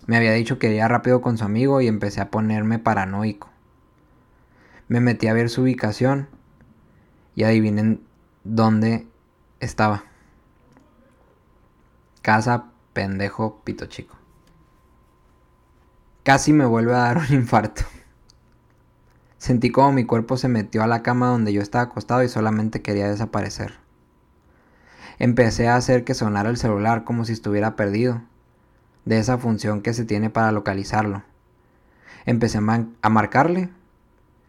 Me 0.08 0.18
había 0.18 0.34
dicho 0.34 0.60
que 0.60 0.68
iría 0.68 0.88
rápido 0.88 1.22
con 1.22 1.38
su 1.38 1.46
amigo 1.46 1.82
y 1.82 1.88
empecé 1.88 2.22
a 2.22 2.30
ponerme 2.30 2.80
paranoico. 2.80 3.50
Me 4.88 5.00
metí 5.00 5.28
a 5.28 5.34
ver 5.34 5.50
su 5.50 5.64
ubicación 5.64 6.28
y 7.34 7.44
adivinen 7.44 8.02
dónde 8.44 9.08
estaba. 9.60 10.04
Casa 12.22 12.66
pendejo 12.94 13.62
pito 13.64 13.88
chico. 13.88 14.16
Casi 16.24 16.54
me 16.54 16.66
vuelve 16.66 16.94
a 16.94 17.00
dar 17.00 17.18
un 17.30 17.34
infarto. 17.34 17.84
Sentí 19.38 19.72
como 19.72 19.92
mi 19.92 20.06
cuerpo 20.06 20.38
se 20.38 20.48
metió 20.48 20.84
a 20.84 20.88
la 20.88 21.04
cama 21.04 21.28
donde 21.28 21.54
yo 21.54 21.62
estaba 21.62 21.84
acostado 21.84 22.24
y 22.24 22.30
solamente 22.30 22.82
quería 22.82 23.08
desaparecer. 23.08 23.76
Empecé 25.18 25.68
a 25.68 25.76
hacer 25.76 26.04
que 26.04 26.14
sonara 26.14 26.50
el 26.50 26.58
celular 26.58 27.04
como 27.04 27.26
si 27.26 27.34
estuviera 27.34 27.76
perdido, 27.76 28.22
de 29.06 29.20
esa 29.20 29.38
función 29.38 29.82
que 29.82 29.94
se 29.94 30.04
tiene 30.04 30.30
para 30.30 30.52
localizarlo. 30.52 31.24
Empecé 32.26 32.58
a, 32.58 33.10
marcarle, 33.10 33.70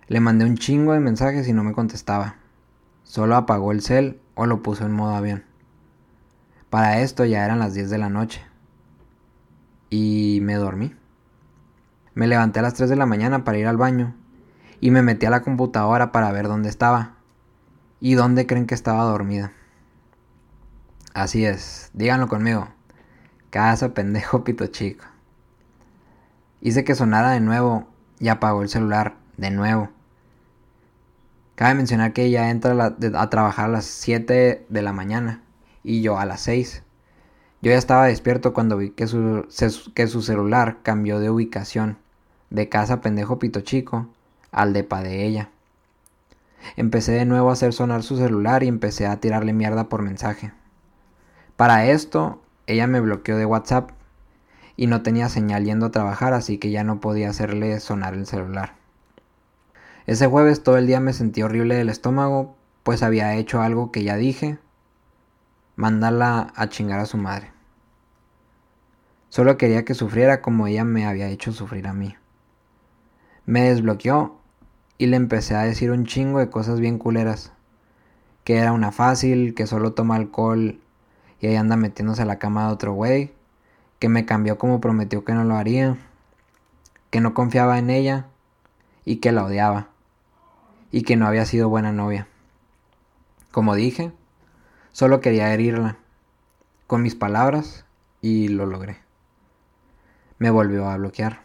le 0.09 0.21
mandé 0.21 0.47
un 0.47 0.57
chingo 0.57 0.93
de 0.93 1.01
mensajes 1.01 1.47
y 1.47 1.53
no 1.53 1.63
me 1.63 1.75
contestaba. 1.75 2.37
Solo 3.05 3.37
apagó 3.37 3.71
el 3.71 3.83
cel 3.83 4.21
o 4.35 4.47
lo 4.47 4.63
puso 4.63 4.87
en 4.87 4.93
modo 4.93 5.15
avión. 5.15 5.45
Para 6.71 7.01
esto 7.01 7.25
ya 7.25 7.45
eran 7.45 7.59
las 7.59 7.75
10 7.75 7.91
de 7.91 7.99
la 7.99 8.09
noche. 8.09 8.43
Y 9.91 10.41
me 10.43 10.55
dormí. 10.55 10.95
Me 12.15 12.27
levanté 12.27 12.59
a 12.59 12.63
las 12.63 12.75
3 12.75 12.89
de 12.89 12.97
la 12.97 13.07
mañana 13.07 13.45
para 13.45 13.59
ir 13.59 13.67
al 13.67 13.77
baño 13.77 14.15
y 14.81 14.91
me 14.91 15.03
metí 15.03 15.27
a 15.27 15.31
la 15.31 15.43
computadora 15.43 16.13
para 16.13 16.33
ver 16.33 16.49
dónde 16.49 16.69
estaba. 16.69 17.17
¿Y 18.01 18.15
dónde 18.15 18.47
creen 18.47 18.67
que 18.67 18.75
estaba 18.75 19.05
dormida? 19.05 19.53
Así 21.15 21.45
es, 21.45 21.91
díganlo 21.95 22.29
conmigo. 22.29 22.76
Casa 23.57 23.95
pendejo 23.95 24.45
pito 24.45 24.67
chico. 24.67 25.07
Hice 26.61 26.85
que 26.85 26.95
sonara 26.95 27.31
de 27.31 27.41
nuevo 27.41 27.89
y 28.21 28.29
apagó 28.29 28.61
el 28.61 28.69
celular 28.69 29.17
de 29.39 29.51
nuevo. 29.51 29.89
Cabe 31.55 31.73
mencionar 31.73 32.13
que 32.13 32.25
ella 32.25 32.51
entra 32.51 32.75
a, 32.75 33.31
trabajar 33.31 33.65
a 33.65 33.73
las 33.73 33.87
7 33.87 34.67
de 34.69 34.83
la 34.83 34.93
mañana 34.93 35.41
y 35.83 36.03
yo 36.03 36.19
a 36.19 36.27
las 36.27 36.43
6. 36.43 36.83
Yo 37.63 37.71
ya 37.71 37.79
estaba 37.79 38.09
despierto 38.09 38.53
cuando 38.53 38.77
vi 38.77 38.91
que 38.91 39.07
su, 39.07 39.49
que 39.95 40.07
su 40.07 40.21
celular 40.21 40.81
cambió 40.83 41.19
de 41.19 41.31
ubicación 41.31 41.97
de 42.51 42.69
casa 42.69 43.01
pendejo 43.01 43.39
pito 43.39 43.63
chico 43.63 44.07
al 44.53 44.75
depa 44.75 45.03
de 45.03 45.25
ella. 45.25 45.49
Empecé 46.77 47.13
de 47.13 47.25
nuevo 47.25 47.49
a 47.49 47.55
hacer 47.55 47.73
sonar 47.73 48.03
su 48.03 48.19
celular 48.19 48.63
y 48.63 48.69
empecé 48.69 49.07
a 49.07 49.19
tirarle 49.19 49.55
mierda 49.55 49.89
por 49.89 50.03
mensaje. 50.03 50.53
Para 51.57 51.87
esto, 51.87 52.43
ella 52.67 52.87
me 52.87 53.01
bloqueó 53.01 53.37
de 53.37 53.47
WhatsApp 53.47 53.91
y 54.77 54.89
no 54.89 55.03
tenía 55.03 55.29
señal 55.29 55.65
yendo 55.65 55.87
a 55.87 55.91
trabajar, 55.91 56.35
así 56.35 56.59
que 56.59 56.71
ya 56.71 56.85
no 56.85 57.01
podía 57.01 57.31
hacerle 57.31 57.79
sonar 57.81 58.15
el 58.15 58.27
celular. 58.27 58.75
Ese 60.07 60.27
jueves 60.27 60.63
todo 60.63 60.77
el 60.77 60.87
día 60.87 61.01
me 61.01 61.13
sentí 61.13 61.43
horrible 61.43 61.75
del 61.75 61.89
estómago, 61.89 62.57
pues 62.83 63.03
había 63.03 63.35
hecho 63.35 63.61
algo 63.61 63.91
que 63.91 64.05
ya 64.05 64.17
dije, 64.17 64.59
mandarla 65.75 66.53
a 66.55 66.69
chingar 66.69 67.01
a 67.01 67.07
su 67.07 67.17
madre. 67.17 67.51
Solo 69.29 69.57
quería 69.59 69.85
que 69.85 69.95
sufriera 69.95 70.41
como 70.41 70.67
ella 70.67 70.85
me 70.85 71.07
había 71.07 71.29
hecho 71.29 71.53
sufrir 71.53 71.87
a 71.89 71.93
mí. 71.93 72.15
Me 73.45 73.63
desbloqueó 73.63 74.41
y 74.99 75.07
le 75.07 75.17
empecé 75.17 75.55
a 75.55 75.63
decir 75.63 75.91
un 75.91 76.07
chingo 76.07 76.39
de 76.39 76.51
cosas 76.51 76.81
bien 76.81 76.99
culeras. 76.99 77.53
Que 78.45 78.59
era 78.59 78.73
una 78.73 78.93
fácil, 78.93 79.55
que 79.55 79.67
solo 79.67 79.93
toma 79.93 80.17
alcohol 80.17 80.81
y 81.53 81.57
anda 81.57 81.77
metiéndose 81.77 82.23
a 82.23 82.27
la 82.27 82.39
cama 82.39 82.67
de 82.67 82.73
otro 82.73 82.93
güey. 82.93 83.33
Que 83.99 84.09
me 84.09 84.27
cambió 84.27 84.59
como 84.59 84.81
prometió 84.81 85.25
que 85.25 85.33
no 85.33 85.45
lo 85.45 85.57
haría. 85.57 85.97
Que 87.11 87.21
no 87.21 87.35
confiaba 87.35 87.79
en 87.79 87.91
ella 87.91 88.27
y 89.05 89.17
que 89.17 89.33
la 89.33 89.45
odiaba 89.45 89.89
y 90.91 91.03
que 91.03 91.17
no 91.17 91.27
había 91.27 91.45
sido 91.47 91.69
buena 91.69 91.93
novia. 91.93 92.27
Como 93.53 93.75
dije, 93.75 94.13
solo 94.93 95.21
quería 95.21 95.53
herirla 95.53 95.99
con 96.87 97.03
mis 97.03 97.15
palabras 97.15 97.85
y 98.21 98.49
lo 98.49 98.67
logré. 98.67 98.99
Me 100.39 100.51
volvió 100.51 100.89
a 100.89 100.97
bloquear. 100.97 101.41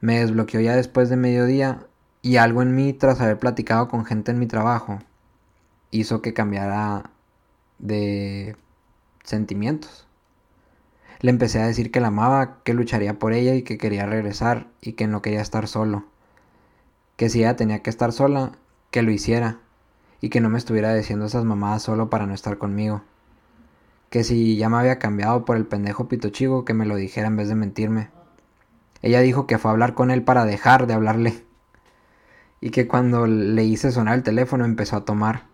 Me 0.00 0.20
desbloqueó 0.20 0.60
ya 0.60 0.76
después 0.76 1.10
de 1.10 1.16
mediodía 1.16 1.86
y 2.22 2.36
algo 2.36 2.62
en 2.62 2.74
mí 2.74 2.92
tras 2.92 3.20
haber 3.20 3.38
platicado 3.38 3.88
con 3.88 4.04
gente 4.04 4.30
en 4.30 4.38
mi 4.38 4.46
trabajo 4.46 5.00
hizo 5.90 6.22
que 6.22 6.34
cambiara 6.34 7.10
de 7.78 8.56
sentimientos. 9.28 10.06
Le 11.20 11.30
empecé 11.30 11.60
a 11.60 11.66
decir 11.66 11.90
que 11.90 12.00
la 12.00 12.08
amaba, 12.08 12.62
que 12.62 12.74
lucharía 12.74 13.18
por 13.18 13.32
ella 13.32 13.54
y 13.54 13.62
que 13.62 13.78
quería 13.78 14.06
regresar 14.06 14.68
y 14.80 14.92
que 14.92 15.06
no 15.06 15.22
quería 15.22 15.40
estar 15.40 15.68
solo 15.68 16.04
que 17.18 17.28
si 17.28 17.40
ella 17.40 17.56
tenía 17.56 17.82
que 17.82 17.90
estar 17.90 18.12
sola, 18.12 18.52
que 18.92 19.02
lo 19.02 19.10
hiciera, 19.10 19.58
y 20.20 20.28
que 20.28 20.40
no 20.40 20.50
me 20.50 20.56
estuviera 20.56 20.94
diciendo 20.94 21.26
esas 21.26 21.44
mamadas 21.44 21.82
solo 21.82 22.10
para 22.10 22.26
no 22.26 22.32
estar 22.32 22.58
conmigo. 22.58 23.02
Que 24.08 24.22
si 24.22 24.56
ya 24.56 24.68
me 24.68 24.76
había 24.76 25.00
cambiado 25.00 25.44
por 25.44 25.56
el 25.56 25.66
pendejo 25.66 26.06
pito 26.06 26.28
chico, 26.28 26.64
que 26.64 26.74
me 26.74 26.86
lo 26.86 26.94
dijera 26.94 27.26
en 27.26 27.36
vez 27.36 27.48
de 27.48 27.56
mentirme. 27.56 28.10
Ella 29.02 29.18
dijo 29.18 29.48
que 29.48 29.58
fue 29.58 29.68
a 29.68 29.72
hablar 29.72 29.94
con 29.94 30.12
él 30.12 30.22
para 30.22 30.44
dejar 30.44 30.86
de 30.86 30.94
hablarle. 30.94 31.44
Y 32.60 32.70
que 32.70 32.86
cuando 32.86 33.26
le 33.26 33.64
hice 33.64 33.90
sonar 33.90 34.14
el 34.14 34.22
teléfono 34.22 34.64
empezó 34.64 34.94
a 34.94 35.04
tomar. 35.04 35.47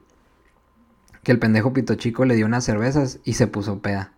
Que 1.25 1.33
el 1.33 1.39
pendejo 1.39 1.73
pito 1.73 1.97
chico 1.97 2.25
le 2.25 2.37
dio 2.37 2.47
unas 2.47 2.65
cervezas 2.65 3.19
y 3.25 3.33
se 3.33 3.47
puso 3.47 3.81
peda. 3.81 4.13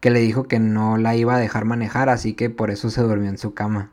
Que 0.00 0.10
le 0.10 0.20
dijo 0.20 0.44
que 0.44 0.58
no 0.58 0.98
la 0.98 1.16
iba 1.16 1.34
a 1.34 1.38
dejar 1.38 1.64
manejar, 1.64 2.08
así 2.08 2.34
que 2.34 2.50
por 2.50 2.70
eso 2.70 2.90
se 2.90 3.00
durmió 3.00 3.30
en 3.30 3.38
su 3.38 3.54
cama. 3.54 3.90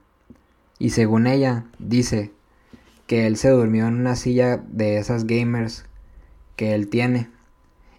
Y 0.77 0.89
según 0.89 1.25
ella, 1.27 1.65
dice 1.80 2.34
que 3.08 3.27
él 3.27 3.38
se 3.38 3.50
durmió 3.50 3.88
en 3.88 3.96
una 3.96 4.15
silla 4.15 4.58
de 4.58 4.98
esas 4.98 5.25
gamers 5.25 5.86
que 6.56 6.74
él 6.74 6.89
tiene 6.89 7.30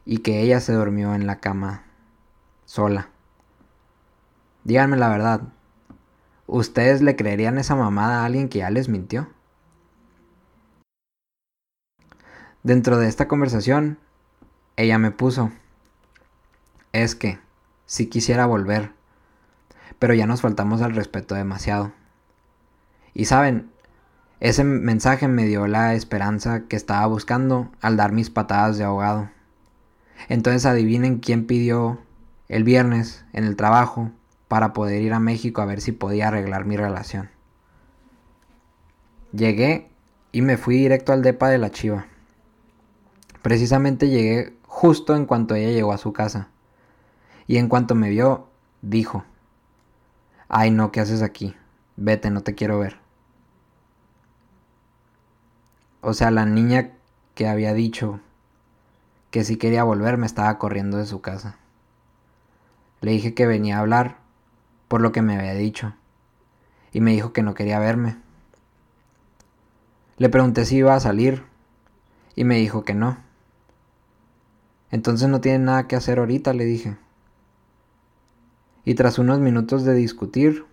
y 0.04 0.18
que 0.18 0.40
ella 0.40 0.60
se 0.60 0.72
durmió 0.72 1.14
en 1.14 1.26
la 1.26 1.40
cama 1.40 1.84
sola. 2.64 3.08
Díganme 4.64 4.96
la 4.96 5.08
verdad, 5.08 5.42
¿ustedes 6.46 7.02
le 7.02 7.14
creerían 7.16 7.58
esa 7.58 7.76
mamada 7.76 8.22
a 8.22 8.24
alguien 8.26 8.48
que 8.48 8.58
ya 8.58 8.70
les 8.70 8.88
mintió? 8.88 9.28
Dentro 12.66 12.98
de 12.98 13.06
esta 13.06 13.28
conversación, 13.28 13.96
ella 14.74 14.98
me 14.98 15.12
puso, 15.12 15.52
es 16.92 17.14
que, 17.14 17.38
si 17.84 18.08
quisiera 18.08 18.44
volver, 18.44 18.90
pero 20.00 20.14
ya 20.14 20.26
nos 20.26 20.40
faltamos 20.40 20.82
al 20.82 20.96
respeto 20.96 21.36
demasiado. 21.36 21.92
Y 23.14 23.26
saben, 23.26 23.70
ese 24.40 24.64
mensaje 24.64 25.28
me 25.28 25.44
dio 25.44 25.68
la 25.68 25.94
esperanza 25.94 26.64
que 26.66 26.74
estaba 26.74 27.06
buscando 27.06 27.70
al 27.82 27.96
dar 27.96 28.10
mis 28.10 28.30
patadas 28.30 28.78
de 28.78 28.82
ahogado. 28.82 29.30
Entonces 30.28 30.66
adivinen 30.66 31.18
quién 31.18 31.46
pidió 31.46 32.00
el 32.48 32.64
viernes 32.64 33.24
en 33.32 33.44
el 33.44 33.54
trabajo 33.54 34.10
para 34.48 34.72
poder 34.72 35.02
ir 35.02 35.12
a 35.12 35.20
México 35.20 35.62
a 35.62 35.66
ver 35.66 35.80
si 35.80 35.92
podía 35.92 36.26
arreglar 36.26 36.64
mi 36.64 36.76
relación. 36.76 37.30
Llegué 39.30 39.88
y 40.32 40.42
me 40.42 40.56
fui 40.56 40.78
directo 40.78 41.12
al 41.12 41.22
depa 41.22 41.48
de 41.48 41.58
la 41.58 41.70
chiva. 41.70 42.06
Precisamente 43.46 44.08
llegué 44.08 44.58
justo 44.66 45.14
en 45.14 45.24
cuanto 45.24 45.54
ella 45.54 45.70
llegó 45.70 45.92
a 45.92 45.98
su 45.98 46.12
casa. 46.12 46.48
Y 47.46 47.58
en 47.58 47.68
cuanto 47.68 47.94
me 47.94 48.10
vio, 48.10 48.48
dijo, 48.82 49.22
Ay 50.48 50.72
no, 50.72 50.90
¿qué 50.90 50.98
haces 50.98 51.22
aquí? 51.22 51.54
Vete, 51.94 52.28
no 52.30 52.40
te 52.40 52.56
quiero 52.56 52.80
ver. 52.80 52.96
O 56.00 56.12
sea, 56.12 56.32
la 56.32 56.44
niña 56.44 56.94
que 57.36 57.46
había 57.46 57.72
dicho 57.72 58.18
que 59.30 59.44
si 59.44 59.56
quería 59.58 59.84
volver 59.84 60.16
me 60.16 60.26
estaba 60.26 60.58
corriendo 60.58 60.96
de 60.96 61.06
su 61.06 61.20
casa. 61.20 61.56
Le 63.00 63.12
dije 63.12 63.32
que 63.34 63.46
venía 63.46 63.76
a 63.76 63.80
hablar 63.82 64.16
por 64.88 65.00
lo 65.00 65.12
que 65.12 65.22
me 65.22 65.38
había 65.38 65.54
dicho 65.54 65.94
y 66.90 67.00
me 67.00 67.12
dijo 67.12 67.32
que 67.32 67.44
no 67.44 67.54
quería 67.54 67.78
verme. 67.78 68.16
Le 70.16 70.30
pregunté 70.30 70.64
si 70.64 70.78
iba 70.78 70.96
a 70.96 70.98
salir 70.98 71.44
y 72.34 72.42
me 72.42 72.56
dijo 72.56 72.82
que 72.82 72.94
no. 72.94 73.24
Entonces 74.90 75.28
no 75.28 75.40
tiene 75.40 75.58
nada 75.60 75.88
que 75.88 75.96
hacer 75.96 76.18
ahorita, 76.18 76.52
le 76.52 76.64
dije. 76.64 76.96
Y 78.84 78.94
tras 78.94 79.18
unos 79.18 79.40
minutos 79.40 79.84
de 79.84 79.94
discutir, 79.94 80.64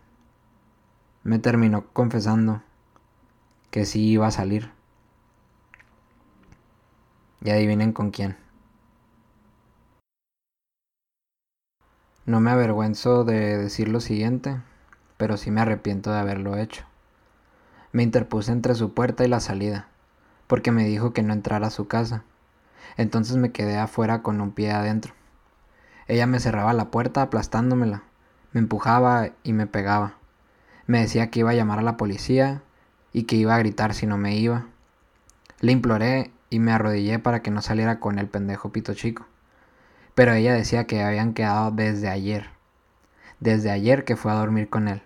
me 1.23 1.39
terminó 1.39 1.87
confesando 1.93 2.61
que 3.71 3.85
sí 3.85 4.05
iba 4.05 4.27
a 4.27 4.31
salir. 4.31 4.71
Y 7.43 7.49
adivinen 7.49 7.91
con 7.91 8.11
quién. 8.11 8.37
No 12.25 12.39
me 12.39 12.51
avergüenzo 12.51 13.25
de 13.25 13.57
decir 13.57 13.89
lo 13.89 13.99
siguiente, 13.99 14.61
pero 15.17 15.35
sí 15.35 15.51
me 15.51 15.61
arrepiento 15.61 16.11
de 16.11 16.19
haberlo 16.19 16.55
hecho. 16.55 16.85
Me 17.91 18.03
interpuse 18.03 18.51
entre 18.51 18.75
su 18.75 18.93
puerta 18.93 19.25
y 19.25 19.27
la 19.27 19.39
salida, 19.39 19.87
porque 20.47 20.71
me 20.71 20.85
dijo 20.85 21.13
que 21.13 21.23
no 21.23 21.33
entrara 21.33 21.67
a 21.67 21.71
su 21.71 21.87
casa. 21.87 22.23
Entonces 22.97 23.37
me 23.37 23.51
quedé 23.51 23.77
afuera 23.77 24.21
con 24.21 24.41
un 24.41 24.51
pie 24.51 24.71
adentro. 24.71 25.13
Ella 26.07 26.27
me 26.27 26.39
cerraba 26.39 26.73
la 26.73 26.91
puerta 26.91 27.21
aplastándomela, 27.21 28.03
me 28.51 28.59
empujaba 28.59 29.29
y 29.43 29.53
me 29.53 29.67
pegaba. 29.67 30.15
Me 30.85 30.99
decía 30.99 31.29
que 31.29 31.39
iba 31.39 31.51
a 31.51 31.55
llamar 31.55 31.79
a 31.79 31.83
la 31.83 31.97
policía 31.97 32.61
y 33.13 33.23
que 33.23 33.35
iba 33.35 33.55
a 33.55 33.59
gritar 33.59 33.93
si 33.93 34.05
no 34.05 34.17
me 34.17 34.35
iba. 34.35 34.65
Le 35.61 35.71
imploré 35.71 36.31
y 36.49 36.59
me 36.59 36.71
arrodillé 36.71 37.19
para 37.19 37.41
que 37.41 37.51
no 37.51 37.61
saliera 37.61 37.99
con 37.99 38.19
el 38.19 38.27
pendejo 38.27 38.71
pito 38.71 38.93
chico. 38.93 39.25
Pero 40.13 40.33
ella 40.33 40.53
decía 40.53 40.85
que 40.85 41.01
habían 41.01 41.33
quedado 41.33 41.71
desde 41.71 42.09
ayer. 42.09 42.49
Desde 43.39 43.71
ayer 43.71 44.03
que 44.03 44.15
fue 44.15 44.31
a 44.31 44.35
dormir 44.35 44.69
con 44.69 44.87
él. 44.87 45.01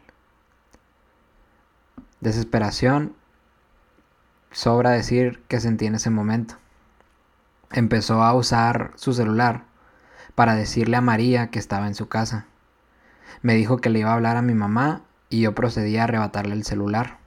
Desesperación. 2.20 3.16
Sobra 4.52 4.90
decir 4.92 5.42
que 5.48 5.60
sentí 5.60 5.86
en 5.86 5.96
ese 5.96 6.10
momento. 6.10 6.56
Empezó 7.72 8.24
a 8.24 8.34
usar 8.34 8.92
su 8.96 9.14
celular 9.14 9.64
para 10.36 10.56
decirle 10.56 10.98
a 10.98 11.02
María 11.02 11.48
que 11.48 11.60
estaba 11.60 11.88
en 11.88 11.96
su 11.96 12.08
casa. 12.08 12.46
Me 13.42 13.56
dijo 13.56 13.78
que 13.78 13.90
le 13.90 14.00
iba 14.00 14.12
a 14.12 14.14
hablar 14.14 14.38
a 14.38 14.42
mi 14.42 14.54
mamá 14.54 15.02
y 15.30 15.42
yo 15.42 15.54
procedí 15.54 15.98
a 15.98 16.06
arrebatarle 16.06 16.54
el 16.54 16.64
celular. 16.64 17.18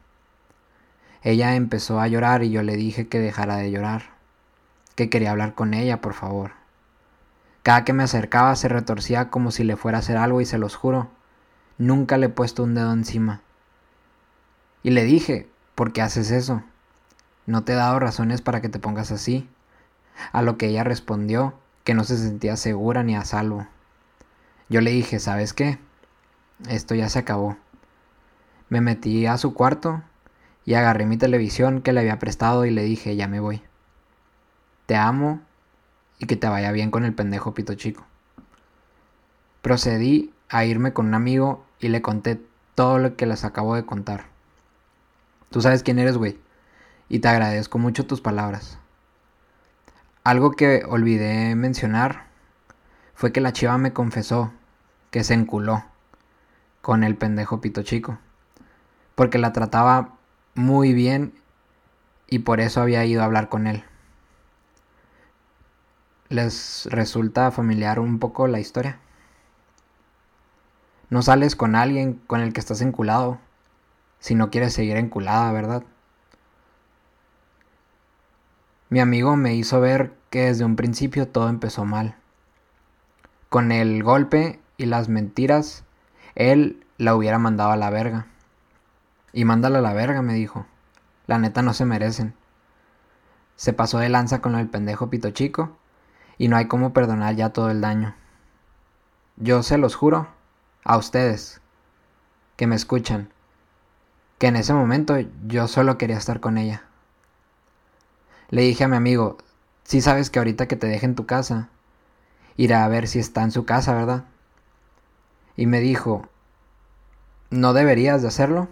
Ella 1.22 1.54
empezó 1.54 2.00
a 2.00 2.08
llorar 2.08 2.42
y 2.42 2.50
yo 2.50 2.62
le 2.62 2.76
dije 2.76 3.08
que 3.08 3.20
dejara 3.20 3.56
de 3.56 3.70
llorar, 3.70 4.04
que 4.94 5.10
quería 5.10 5.32
hablar 5.32 5.54
con 5.54 5.74
ella, 5.74 6.00
por 6.00 6.14
favor. 6.14 6.52
Cada 7.62 7.84
que 7.84 7.92
me 7.92 8.02
acercaba 8.02 8.56
se 8.56 8.68
retorcía 8.68 9.28
como 9.28 9.50
si 9.50 9.64
le 9.64 9.76
fuera 9.76 9.98
a 9.98 10.00
hacer 10.00 10.16
algo 10.16 10.40
y 10.40 10.46
se 10.46 10.56
los 10.56 10.76
juro, 10.76 11.10
nunca 11.76 12.16
le 12.16 12.26
he 12.26 12.30
puesto 12.30 12.62
un 12.62 12.74
dedo 12.74 12.92
encima. 12.92 13.42
Y 14.82 14.90
le 14.90 15.04
dije, 15.04 15.50
¿por 15.74 15.92
qué 15.92 16.00
haces 16.00 16.30
eso? 16.30 16.62
No 17.44 17.64
te 17.64 17.72
he 17.72 17.76
dado 17.76 17.98
razones 17.98 18.40
para 18.40 18.62
que 18.62 18.70
te 18.70 18.78
pongas 18.78 19.10
así. 19.12 19.46
A 20.32 20.42
lo 20.42 20.56
que 20.58 20.68
ella 20.68 20.84
respondió 20.84 21.54
que 21.84 21.94
no 21.94 22.04
se 22.04 22.16
sentía 22.16 22.56
segura 22.56 23.02
ni 23.02 23.16
a 23.16 23.24
salvo. 23.24 23.66
Yo 24.68 24.80
le 24.80 24.90
dije, 24.90 25.18
¿sabes 25.18 25.52
qué? 25.52 25.78
Esto 26.68 26.94
ya 26.94 27.08
se 27.08 27.18
acabó. 27.18 27.56
Me 28.68 28.80
metí 28.80 29.26
a 29.26 29.36
su 29.38 29.54
cuarto 29.54 30.02
y 30.64 30.74
agarré 30.74 31.06
mi 31.06 31.16
televisión 31.16 31.82
que 31.82 31.92
le 31.92 32.00
había 32.00 32.18
prestado 32.18 32.64
y 32.64 32.70
le 32.70 32.82
dije, 32.82 33.16
ya 33.16 33.26
me 33.26 33.40
voy. 33.40 33.62
Te 34.86 34.96
amo 34.96 35.40
y 36.18 36.26
que 36.26 36.36
te 36.36 36.48
vaya 36.48 36.70
bien 36.70 36.90
con 36.90 37.04
el 37.04 37.14
pendejo 37.14 37.54
pito 37.54 37.74
chico. 37.74 38.04
Procedí 39.62 40.32
a 40.48 40.64
irme 40.64 40.92
con 40.92 41.06
un 41.06 41.14
amigo 41.14 41.64
y 41.80 41.88
le 41.88 42.02
conté 42.02 42.40
todo 42.74 42.98
lo 42.98 43.16
que 43.16 43.26
les 43.26 43.44
acabo 43.44 43.74
de 43.74 43.84
contar. 43.84 44.26
Tú 45.50 45.60
sabes 45.60 45.82
quién 45.82 45.98
eres, 45.98 46.16
güey, 46.16 46.38
y 47.08 47.18
te 47.18 47.28
agradezco 47.28 47.78
mucho 47.78 48.06
tus 48.06 48.20
palabras. 48.20 48.78
Algo 50.22 50.52
que 50.52 50.82
olvidé 50.86 51.54
mencionar 51.54 52.26
fue 53.14 53.32
que 53.32 53.40
la 53.40 53.54
chiva 53.54 53.78
me 53.78 53.94
confesó 53.94 54.52
que 55.10 55.24
se 55.24 55.32
enculó 55.32 55.84
con 56.82 57.04
el 57.04 57.16
pendejo 57.16 57.62
pito 57.62 57.82
chico, 57.82 58.18
porque 59.14 59.38
la 59.38 59.54
trataba 59.54 60.16
muy 60.54 60.92
bien 60.92 61.32
y 62.26 62.40
por 62.40 62.60
eso 62.60 62.82
había 62.82 63.04
ido 63.06 63.22
a 63.22 63.24
hablar 63.24 63.48
con 63.48 63.66
él. 63.66 63.82
¿Les 66.28 66.86
resulta 66.90 67.50
familiar 67.50 67.98
un 67.98 68.18
poco 68.18 68.46
la 68.46 68.60
historia? 68.60 68.98
No 71.08 71.22
sales 71.22 71.56
con 71.56 71.74
alguien 71.74 72.20
con 72.26 72.40
el 72.40 72.52
que 72.52 72.60
estás 72.60 72.82
enculado 72.82 73.38
si 74.18 74.34
no 74.34 74.50
quieres 74.50 74.74
seguir 74.74 74.98
enculada, 74.98 75.50
¿verdad? 75.50 75.82
Mi 78.90 78.98
amigo 78.98 79.36
me 79.36 79.54
hizo 79.54 79.80
ver 79.80 80.12
que 80.30 80.46
desde 80.46 80.64
un 80.64 80.74
principio 80.74 81.28
todo 81.28 81.48
empezó 81.48 81.84
mal. 81.84 82.16
Con 83.48 83.70
el 83.70 84.02
golpe 84.02 84.58
y 84.78 84.86
las 84.86 85.08
mentiras, 85.08 85.84
él 86.34 86.84
la 86.98 87.14
hubiera 87.14 87.38
mandado 87.38 87.70
a 87.70 87.76
la 87.76 87.88
verga. 87.90 88.26
Y 89.32 89.44
mándala 89.44 89.78
a 89.78 89.82
la 89.82 89.92
verga, 89.92 90.22
me 90.22 90.34
dijo. 90.34 90.66
La 91.28 91.38
neta 91.38 91.62
no 91.62 91.72
se 91.72 91.84
merecen. 91.84 92.34
Se 93.54 93.72
pasó 93.72 93.98
de 93.98 94.08
lanza 94.08 94.40
con 94.40 94.56
el 94.56 94.68
pendejo 94.68 95.08
pito 95.08 95.30
chico 95.30 95.76
y 96.36 96.48
no 96.48 96.56
hay 96.56 96.66
cómo 96.66 96.92
perdonar 96.92 97.36
ya 97.36 97.50
todo 97.50 97.70
el 97.70 97.80
daño. 97.80 98.16
Yo 99.36 99.62
se 99.62 99.78
los 99.78 99.94
juro 99.94 100.26
a 100.82 100.96
ustedes 100.96 101.60
que 102.56 102.66
me 102.66 102.74
escuchan 102.74 103.28
que 104.38 104.48
en 104.48 104.56
ese 104.56 104.74
momento 104.74 105.16
yo 105.46 105.68
solo 105.68 105.96
quería 105.96 106.16
estar 106.16 106.40
con 106.40 106.58
ella. 106.58 106.89
Le 108.50 108.62
dije 108.62 108.84
a 108.84 108.88
mi 108.88 108.96
amigo, 108.96 109.38
si 109.84 110.00
sabes 110.00 110.30
que 110.30 110.38
ahorita 110.38 110.68
que 110.68 110.76
te 110.76 110.86
deje 110.86 111.06
en 111.06 111.14
tu 111.14 111.26
casa, 111.26 111.70
irá 112.56 112.84
a 112.84 112.88
ver 112.88 113.08
si 113.08 113.18
está 113.18 113.42
en 113.42 113.50
su 113.50 113.64
casa, 113.64 113.94
¿verdad? 113.94 114.24
Y 115.56 115.66
me 115.66 115.80
dijo, 115.80 116.28
no 117.50 117.72
deberías 117.72 118.22
de 118.22 118.28
hacerlo 118.28 118.68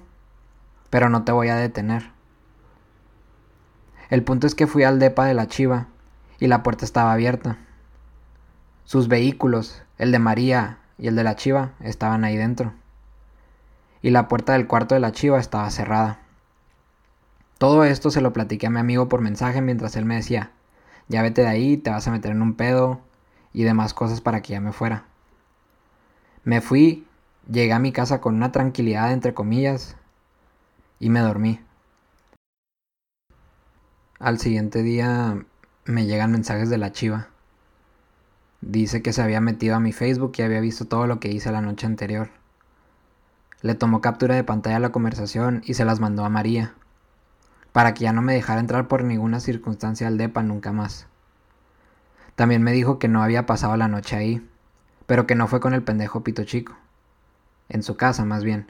pero 0.91 1.09
no 1.09 1.25
te 1.25 1.33
voy 1.33 1.49
a 1.49 1.57
detener. 1.57 2.11
El 4.11 4.23
punto 4.23 4.47
es 4.47 4.55
que 4.55 4.67
fui 4.67 4.85
al 4.85 4.99
depa 4.99 5.27
de 5.27 5.35
la 5.35 5.47
chiva 5.47 5.89
y 6.39 6.47
la 6.47 6.63
puerta 6.63 6.85
estaba 6.85 7.13
abierta. 7.13 7.59
Sus 8.85 9.09
vehículos, 9.09 9.83
el 9.99 10.13
de 10.13 10.19
María 10.19 10.79
y 10.97 11.09
el 11.09 11.17
de 11.17 11.25
la 11.25 11.37
chiva, 11.37 11.73
estaban 11.81 12.25
ahí 12.25 12.37
dentro. 12.37 12.73
Y 14.01 14.11
la 14.11 14.29
puerta 14.29 14.55
del 14.55 14.67
cuarto 14.67 14.95
de 14.95 15.01
la 15.01 15.13
chiva 15.13 15.39
estaba 15.39 15.71
cerrada. 15.71 16.21
Todo 17.59 17.83
esto 17.83 18.13
se 18.13 18.21
lo 18.21 18.33
platiqué 18.33 18.69
a 18.69 18.71
mi 18.71 18.79
amigo 18.79 19.09
por 19.09 19.21
mensaje 19.21 19.61
mientras 19.61 19.97
él 19.97 20.05
me 20.05 20.15
decía, 20.15 20.53
ya 21.09 21.23
vete 21.23 21.43
de 21.43 21.49
ahí, 21.49 21.77
te 21.77 21.91
vas 21.91 22.07
a 22.07 22.13
meter 22.13 22.31
en 22.31 22.43
un 22.43 22.55
pedo 22.55 23.01
y 23.53 23.65
demás 23.65 23.95
cosas 23.95 24.21
para 24.21 24.43
que 24.43 24.53
ya 24.53 24.61
me 24.61 24.73
fuera. 24.73 25.07
Me 26.45 26.61
fui, 26.61 27.05
llegué 27.51 27.73
a 27.73 27.81
mi 27.81 27.91
casa 27.91 28.21
con 28.21 28.37
una 28.37 28.53
tranquilidad 28.53 29.13
entre 29.13 29.35
comillas, 29.35 29.97
y 31.01 31.11
me 31.11 31.21
dormí. 31.21 31.61
Al 34.21 34.39
siguiente 34.39 34.83
día 34.83 35.45
me 35.85 36.07
llegan 36.07 36.31
mensajes 36.31 36.71
de 36.71 36.79
la 36.79 36.93
chiva. 36.93 37.29
Dice 38.61 39.03
que 39.03 39.13
se 39.13 39.23
había 39.23 39.41
metido 39.41 39.75
a 39.75 39.81
mi 39.81 39.93
Facebook 39.93 40.33
y 40.37 40.43
había 40.43 40.61
visto 40.61 40.87
todo 40.87 41.07
lo 41.07 41.19
que 41.19 41.29
hice 41.29 41.51
la 41.51 41.61
noche 41.61 41.87
anterior. 41.87 42.31
Le 43.63 43.75
tomó 43.75 44.01
captura 44.01 44.37
de 44.37 44.45
pantalla 44.45 44.79
la 44.79 44.93
conversación 44.93 45.63
y 45.65 45.75
se 45.75 45.85
las 45.85 46.01
mandó 46.01 46.25
a 46.25 46.29
María, 46.29 46.75
para 47.79 47.95
que 47.95 48.03
ya 48.03 48.13
no 48.13 48.23
me 48.23 48.35
dejara 48.35 48.59
entrar 48.59 48.89
por 48.89 49.05
ninguna 49.05 49.39
circunstancia 49.39 50.09
al 50.09 50.19
DEPA 50.19 50.43
nunca 50.43 50.73
más. 50.73 51.07
También 52.35 52.61
me 52.61 52.73
dijo 52.73 52.99
que 52.99 53.07
no 53.07 53.23
había 53.23 53.47
pasado 53.47 53.77
la 53.77 53.87
noche 53.87 54.17
ahí, 54.17 54.51
pero 55.07 55.29
que 55.29 55.37
no 55.37 55.47
fue 55.47 55.61
con 55.61 55.75
el 55.75 55.85
pendejo 55.85 56.25
pito 56.25 56.43
chico. 56.43 56.75
En 57.69 57.85
su 57.85 57.97
casa, 57.97 58.25
más 58.25 58.43
bien 58.43 58.67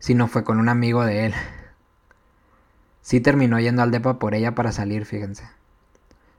sino 0.00 0.28
fue 0.28 0.42
con 0.42 0.58
un 0.58 0.68
amigo 0.68 1.04
de 1.04 1.26
él. 1.26 1.34
Sí 3.02 3.20
terminó 3.20 3.60
yendo 3.60 3.82
al 3.82 3.90
depa 3.90 4.18
por 4.18 4.34
ella 4.34 4.54
para 4.54 4.72
salir, 4.72 5.04
fíjense. 5.04 5.44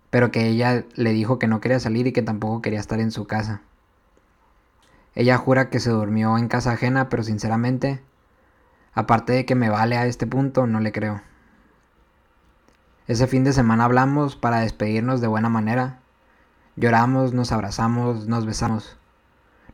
Pero 0.09 0.31
que 0.31 0.47
ella 0.47 0.83
le 0.95 1.11
dijo 1.11 1.37
que 1.37 1.47
no 1.47 1.61
quería 1.61 1.79
salir 1.79 2.07
y 2.07 2.11
que 2.11 2.23
tampoco 2.23 2.61
quería 2.61 2.79
estar 2.79 2.99
en 2.99 3.11
su 3.11 3.27
casa. 3.27 3.61
Ella 5.13 5.37
jura 5.37 5.69
que 5.69 5.79
se 5.79 5.91
durmió 5.91 6.37
en 6.39 6.47
casa 6.47 6.71
ajena, 6.71 7.09
pero 7.09 7.21
sinceramente, 7.21 8.01
aparte 8.93 9.33
de 9.33 9.45
que 9.45 9.53
me 9.53 9.69
vale 9.69 9.95
a 9.95 10.07
este 10.07 10.25
punto, 10.25 10.65
no 10.65 10.79
le 10.79 10.91
creo. 10.91 11.21
Ese 13.11 13.27
fin 13.27 13.43
de 13.43 13.51
semana 13.51 13.83
hablamos 13.83 14.37
para 14.37 14.61
despedirnos 14.61 15.19
de 15.19 15.27
buena 15.27 15.49
manera. 15.49 15.99
Lloramos, 16.77 17.33
nos 17.33 17.51
abrazamos, 17.51 18.27
nos 18.27 18.45
besamos. 18.45 18.97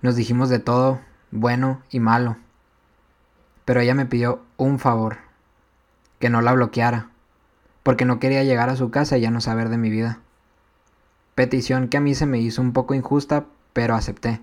Nos 0.02 0.16
dijimos 0.16 0.50
de 0.50 0.58
todo, 0.58 1.00
bueno 1.30 1.82
y 1.92 2.00
malo 2.00 2.38
pero 3.68 3.82
ella 3.82 3.94
me 3.94 4.06
pidió 4.06 4.46
un 4.56 4.80
favor, 4.80 5.18
que 6.20 6.30
no 6.30 6.42
la 6.42 6.54
bloqueara, 6.54 7.10
porque 7.84 8.06
no 8.06 8.18
quería 8.18 8.46
llegar 8.46 8.70
a 8.70 8.78
su 8.78 8.92
casa 8.92 9.18
y 9.18 9.22
ya 9.22 9.30
no 9.30 9.42
saber 9.42 9.68
de 9.68 9.78
mi 9.78 9.90
vida. 9.90 10.22
Petición 11.36 11.90
que 11.90 11.98
a 11.98 12.00
mí 12.00 12.16
se 12.16 12.26
me 12.26 12.40
hizo 12.40 12.62
un 12.62 12.72
poco 12.72 12.94
injusta, 12.94 13.44
pero 13.74 13.94
acepté. 13.94 14.40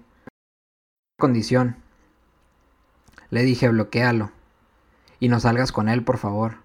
Condición. 1.19 1.77
Le 3.31 3.45
dije, 3.45 3.71
bloquealo, 3.71 4.31
y 5.21 5.31
no 5.31 5.41
salgas 5.41 5.73
con 5.73 5.89
él, 5.89 6.05
por 6.05 6.19
favor. 6.19 6.57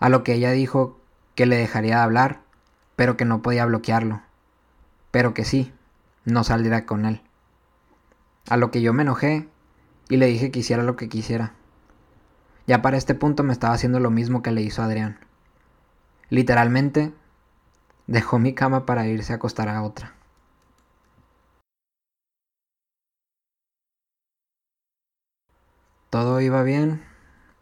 A 0.00 0.08
lo 0.08 0.24
que 0.24 0.34
ella 0.34 0.50
dijo 0.50 0.98
que 1.34 1.46
le 1.46 1.56
dejaría 1.56 1.96
de 1.96 2.02
hablar, 2.02 2.40
pero 2.96 3.16
que 3.16 3.24
no 3.24 3.42
podía 3.42 3.66
bloquearlo, 3.66 4.22
pero 5.10 5.34
que 5.34 5.44
sí, 5.44 5.72
no 6.24 6.44
saldría 6.44 6.86
con 6.86 7.04
él. 7.06 7.22
A 8.48 8.56
lo 8.56 8.70
que 8.70 8.82
yo 8.82 8.92
me 8.92 9.02
enojé 9.02 9.48
y 10.08 10.16
le 10.16 10.26
dije 10.26 10.50
que 10.50 10.60
hiciera 10.60 10.82
lo 10.82 10.96
que 10.96 11.08
quisiera. 11.08 11.54
Ya 12.66 12.82
para 12.82 12.96
este 12.96 13.14
punto 13.14 13.42
me 13.42 13.52
estaba 13.52 13.74
haciendo 13.74 13.98
lo 13.98 14.10
mismo 14.10 14.42
que 14.42 14.52
le 14.52 14.62
hizo 14.62 14.82
Adrián. 14.82 15.18
Literalmente, 16.28 17.12
dejó 18.06 18.38
mi 18.38 18.54
cama 18.54 18.86
para 18.86 19.06
irse 19.06 19.32
a 19.32 19.36
acostar 19.36 19.68
a 19.68 19.82
otra. 19.82 20.14
Todo 26.10 26.40
iba 26.40 26.62
bien, 26.62 27.02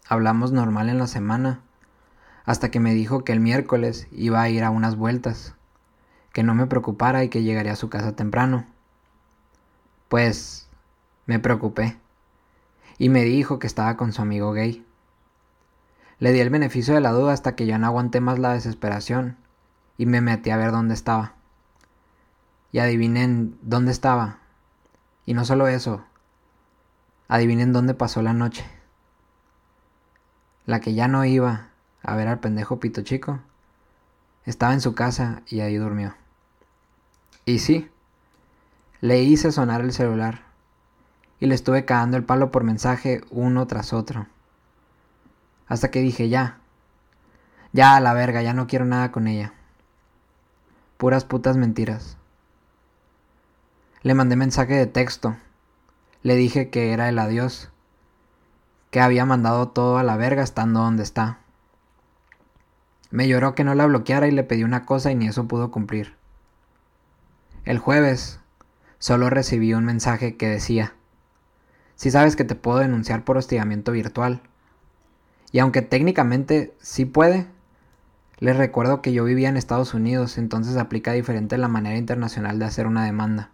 hablamos 0.09 0.51
normal 0.51 0.89
en 0.89 0.99
la 0.99 1.07
semana, 1.07 1.61
hasta 2.51 2.73
que 2.73 2.81
me 2.81 2.95
dijo 2.95 3.23
que 3.23 3.31
el 3.31 3.39
miércoles 3.39 4.09
iba 4.11 4.43
a 4.43 4.49
ir 4.49 4.65
a 4.65 4.71
unas 4.71 4.97
vueltas, 4.97 5.55
que 6.33 6.43
no 6.43 6.53
me 6.53 6.67
preocupara 6.67 7.23
y 7.23 7.29
que 7.29 7.45
llegaría 7.45 7.75
a 7.75 7.77
su 7.77 7.89
casa 7.89 8.17
temprano. 8.17 8.67
Pues 10.09 10.69
me 11.27 11.39
preocupé 11.39 11.97
y 12.99 13.09
me 13.09 13.23
dijo 13.23 13.61
que 13.61 13.69
estaba 13.69 13.97
con 13.97 14.13
su 14.13 14.21
amigo 14.21 14.51
gay. 14.53 14.85
Le 16.19 16.33
di 16.33 16.41
el 16.41 16.51
beneficio 16.51 16.93
de 16.93 17.01
la 17.01 17.13
duda 17.13 17.35
hasta 17.35 17.55
que 17.55 17.67
ya 17.67 17.79
no 17.79 17.87
aguanté 17.87 18.21
más 18.21 18.41
la 18.41 18.55
desesperación 18.55 19.37
y 19.97 20.07
me 20.07 20.21
metí 20.21 20.51
a 20.51 20.57
ver 20.57 20.73
dónde 20.73 20.95
estaba. 20.95 21.35
Y 22.73 22.81
adivinen 22.81 23.57
dónde 23.63 23.93
estaba. 23.93 24.41
Y 25.25 25.35
no 25.35 25.45
solo 25.45 25.69
eso, 25.69 26.05
adivinen 27.29 27.73
dónde 27.73 27.95
pasó 27.95 28.23
la 28.23 28.33
noche. 28.33 28.65
La 30.67 30.81
que 30.81 30.95
ya 30.95 31.07
no 31.07 31.25
iba 31.25 31.70
a 32.03 32.17
ver 32.17 32.29
al 32.29 32.41
pendejo 32.41 32.81
pito 32.81 33.03
chico, 33.03 33.41
estaba 34.45 34.73
en 34.73 34.81
su 34.81 34.95
casa 34.95 35.43
y 35.47 35.61
ahí 35.61 35.77
durmió. 35.77 36.15
Y 37.45 37.59
sí, 37.59 37.91
le 39.01 39.23
hice 39.23 39.53
sonar 39.53 39.81
el 39.81 39.93
celular 39.93 40.43
y 41.41 41.47
le 41.47 41.55
estuve 41.55 41.85
cagando 41.85 42.17
el 42.17 42.25
palo 42.25 42.51
por 42.51 42.65
mensaje 42.65 43.23
uno 43.31 43.67
tras 43.67 43.93
otro. 43.93 44.27
Hasta 45.67 45.91
que 45.91 46.01
dije, 46.01 46.29
ya, 46.29 46.59
ya 47.73 47.97
a 47.97 48.01
la 48.01 48.13
verga, 48.13 48.43
ya 48.43 48.53
no 48.53 48.67
quiero 48.67 48.85
nada 48.85 49.13
con 49.13 49.27
ella. 49.27 49.55
Puras 50.97 51.25
putas 51.25 51.57
mentiras. 51.57 52.19
Le 54.03 54.15
mandé 54.15 54.37
mensaje 54.37 54.75
de 54.75 54.87
texto. 54.87 55.37
Le 56.23 56.35
dije 56.35 56.71
que 56.71 56.93
era 56.93 57.09
el 57.09 57.19
adiós. 57.19 57.71
Que 58.91 59.01
había 59.01 59.25
mandado 59.25 59.69
todo 59.69 59.99
a 59.99 60.03
la 60.03 60.17
verga 60.17 60.43
estando 60.43 60.81
donde 60.81 61.03
está. 61.03 61.39
Me 63.11 63.27
lloró 63.27 63.55
que 63.55 63.65
no 63.65 63.75
la 63.75 63.87
bloqueara 63.87 64.29
y 64.29 64.31
le 64.31 64.45
pedí 64.45 64.63
una 64.63 64.87
cosa 64.87 65.11
y 65.11 65.15
ni 65.15 65.29
eso 65.29 65.49
pudo 65.49 65.71
cumplir. 65.71 66.15
El 67.65 67.79
jueves 67.79 68.41
solo 68.99 69.31
recibí 69.31 69.75
un 69.75 69.85
mensaje 69.85 70.37
que 70.37 70.49
decía, 70.49 70.95
si 71.97 72.11
sabes 72.11 72.37
que 72.37 72.45
te 72.45 72.55
puedo 72.55 72.79
denunciar 72.79 73.25
por 73.25 73.37
hostigamiento 73.37 73.93
virtual. 73.93 74.41
Y 75.53 75.59
aunque 75.59 75.83
técnicamente 75.83 76.73
sí 76.81 77.05
puede, 77.05 77.47
les 78.39 78.57
recuerdo 78.57 79.03
que 79.03 79.13
yo 79.13 79.25
vivía 79.25 79.51
en 79.51 79.59
Estados 79.59 79.93
Unidos, 79.93 80.39
entonces 80.39 80.79
aplica 80.79 81.13
diferente 81.13 81.59
la 81.59 81.69
manera 81.69 81.99
internacional 81.99 82.59
de 82.59 82.65
hacer 82.65 82.87
una 82.87 83.05
demanda. 83.05 83.51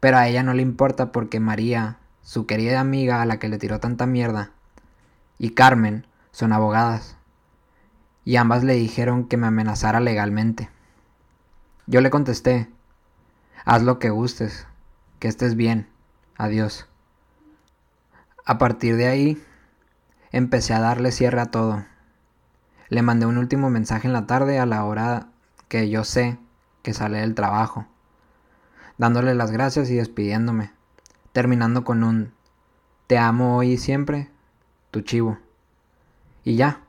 Pero 0.00 0.16
a 0.16 0.26
ella 0.26 0.42
no 0.42 0.54
le 0.54 0.62
importa 0.62 1.12
porque 1.12 1.38
María, 1.38 1.98
su 2.22 2.46
querida 2.46 2.80
amiga 2.80 3.20
a 3.20 3.26
la 3.26 3.38
que 3.38 3.50
le 3.50 3.58
tiró 3.58 3.80
tanta 3.80 4.06
mierda, 4.06 4.52
y 5.38 5.50
Carmen 5.50 6.06
son 6.32 6.54
abogadas. 6.54 7.18
Y 8.24 8.36
ambas 8.36 8.64
le 8.64 8.74
dijeron 8.74 9.28
que 9.28 9.36
me 9.36 9.46
amenazara 9.46 10.00
legalmente. 10.00 10.70
Yo 11.86 12.00
le 12.00 12.10
contesté, 12.10 12.70
haz 13.64 13.82
lo 13.82 13.98
que 13.98 14.10
gustes, 14.10 14.66
que 15.18 15.28
estés 15.28 15.54
bien, 15.54 15.88
adiós. 16.36 16.88
A 18.46 18.58
partir 18.58 18.96
de 18.96 19.08
ahí, 19.08 19.42
empecé 20.32 20.72
a 20.74 20.80
darle 20.80 21.12
cierre 21.12 21.40
a 21.40 21.50
todo. 21.50 21.84
Le 22.88 23.02
mandé 23.02 23.26
un 23.26 23.38
último 23.38 23.70
mensaje 23.70 24.06
en 24.06 24.12
la 24.12 24.26
tarde 24.26 24.58
a 24.58 24.66
la 24.66 24.84
hora 24.84 25.28
que 25.68 25.90
yo 25.90 26.04
sé 26.04 26.38
que 26.82 26.94
sale 26.94 27.18
del 27.18 27.34
trabajo, 27.34 27.86
dándole 28.98 29.34
las 29.34 29.50
gracias 29.50 29.90
y 29.90 29.96
despidiéndome, 29.96 30.72
terminando 31.32 31.84
con 31.84 32.04
un 32.04 32.32
te 33.06 33.18
amo 33.18 33.56
hoy 33.56 33.72
y 33.72 33.78
siempre, 33.78 34.30
tu 34.90 35.02
chivo. 35.02 35.38
Y 36.42 36.56
ya, 36.56 36.80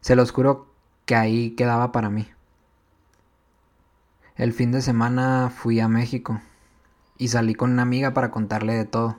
se 0.00 0.16
los 0.16 0.32
juro 0.32 0.69
que 1.10 1.16
ahí 1.16 1.50
quedaba 1.56 1.90
para 1.90 2.08
mí. 2.08 2.28
El 4.36 4.52
fin 4.52 4.70
de 4.70 4.80
semana 4.80 5.50
fui 5.50 5.80
a 5.80 5.88
México 5.88 6.40
y 7.18 7.26
salí 7.26 7.56
con 7.56 7.72
una 7.72 7.82
amiga 7.82 8.14
para 8.14 8.30
contarle 8.30 8.74
de 8.74 8.84
todo. 8.84 9.18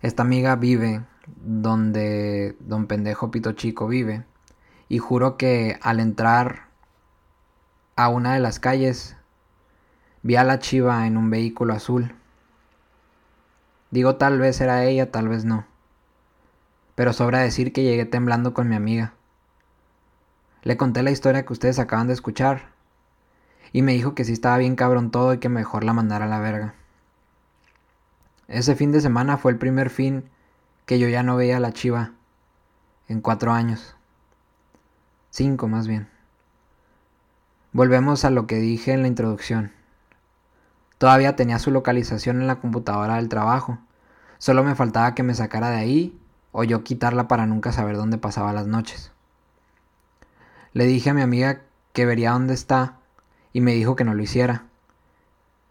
Esta 0.00 0.22
amiga 0.22 0.54
vive 0.54 1.04
donde 1.44 2.56
don 2.60 2.86
pendejo 2.86 3.32
Pito 3.32 3.50
Chico 3.54 3.88
vive. 3.88 4.22
Y 4.88 4.98
juro 4.98 5.36
que 5.36 5.76
al 5.82 5.98
entrar 5.98 6.68
a 7.96 8.08
una 8.08 8.34
de 8.34 8.38
las 8.38 8.60
calles 8.60 9.16
vi 10.22 10.36
a 10.36 10.44
la 10.44 10.60
chiva 10.60 11.04
en 11.08 11.16
un 11.16 11.30
vehículo 11.30 11.74
azul. 11.74 12.14
Digo 13.90 14.14
tal 14.14 14.38
vez 14.38 14.60
era 14.60 14.84
ella, 14.84 15.10
tal 15.10 15.26
vez 15.26 15.44
no. 15.44 15.66
Pero 16.94 17.12
sobra 17.12 17.40
decir 17.40 17.72
que 17.72 17.82
llegué 17.82 18.04
temblando 18.04 18.54
con 18.54 18.68
mi 18.68 18.76
amiga. 18.76 19.17
Le 20.68 20.76
conté 20.76 21.02
la 21.02 21.10
historia 21.10 21.46
que 21.46 21.52
ustedes 21.54 21.78
acaban 21.78 22.08
de 22.08 22.12
escuchar. 22.12 22.68
Y 23.72 23.80
me 23.80 23.92
dijo 23.92 24.14
que 24.14 24.24
sí 24.24 24.34
estaba 24.34 24.58
bien 24.58 24.76
cabrón 24.76 25.10
todo 25.10 25.32
y 25.32 25.38
que 25.38 25.48
mejor 25.48 25.82
la 25.82 25.94
mandara 25.94 26.26
a 26.26 26.28
la 26.28 26.40
verga. 26.40 26.74
Ese 28.48 28.76
fin 28.76 28.92
de 28.92 29.00
semana 29.00 29.38
fue 29.38 29.50
el 29.50 29.56
primer 29.56 29.88
fin 29.88 30.28
que 30.84 30.98
yo 30.98 31.08
ya 31.08 31.22
no 31.22 31.36
veía 31.36 31.56
a 31.56 31.60
la 31.60 31.72
chiva 31.72 32.12
en 33.08 33.22
cuatro 33.22 33.52
años. 33.52 33.96
Cinco 35.30 35.68
más 35.68 35.88
bien. 35.88 36.06
Volvemos 37.72 38.26
a 38.26 38.30
lo 38.30 38.46
que 38.46 38.56
dije 38.56 38.92
en 38.92 39.00
la 39.00 39.08
introducción. 39.08 39.72
Todavía 40.98 41.34
tenía 41.34 41.58
su 41.58 41.70
localización 41.70 42.42
en 42.42 42.46
la 42.46 42.60
computadora 42.60 43.16
del 43.16 43.30
trabajo. 43.30 43.78
Solo 44.36 44.64
me 44.64 44.74
faltaba 44.74 45.14
que 45.14 45.22
me 45.22 45.32
sacara 45.32 45.70
de 45.70 45.76
ahí 45.76 46.20
o 46.52 46.62
yo 46.62 46.84
quitarla 46.84 47.26
para 47.26 47.46
nunca 47.46 47.72
saber 47.72 47.96
dónde 47.96 48.18
pasaba 48.18 48.52
las 48.52 48.66
noches. 48.66 49.12
Le 50.72 50.86
dije 50.86 51.10
a 51.10 51.14
mi 51.14 51.22
amiga 51.22 51.62
que 51.92 52.06
vería 52.06 52.32
dónde 52.32 52.54
está 52.54 52.98
y 53.52 53.60
me 53.60 53.72
dijo 53.72 53.96
que 53.96 54.04
no 54.04 54.14
lo 54.14 54.22
hiciera, 54.22 54.64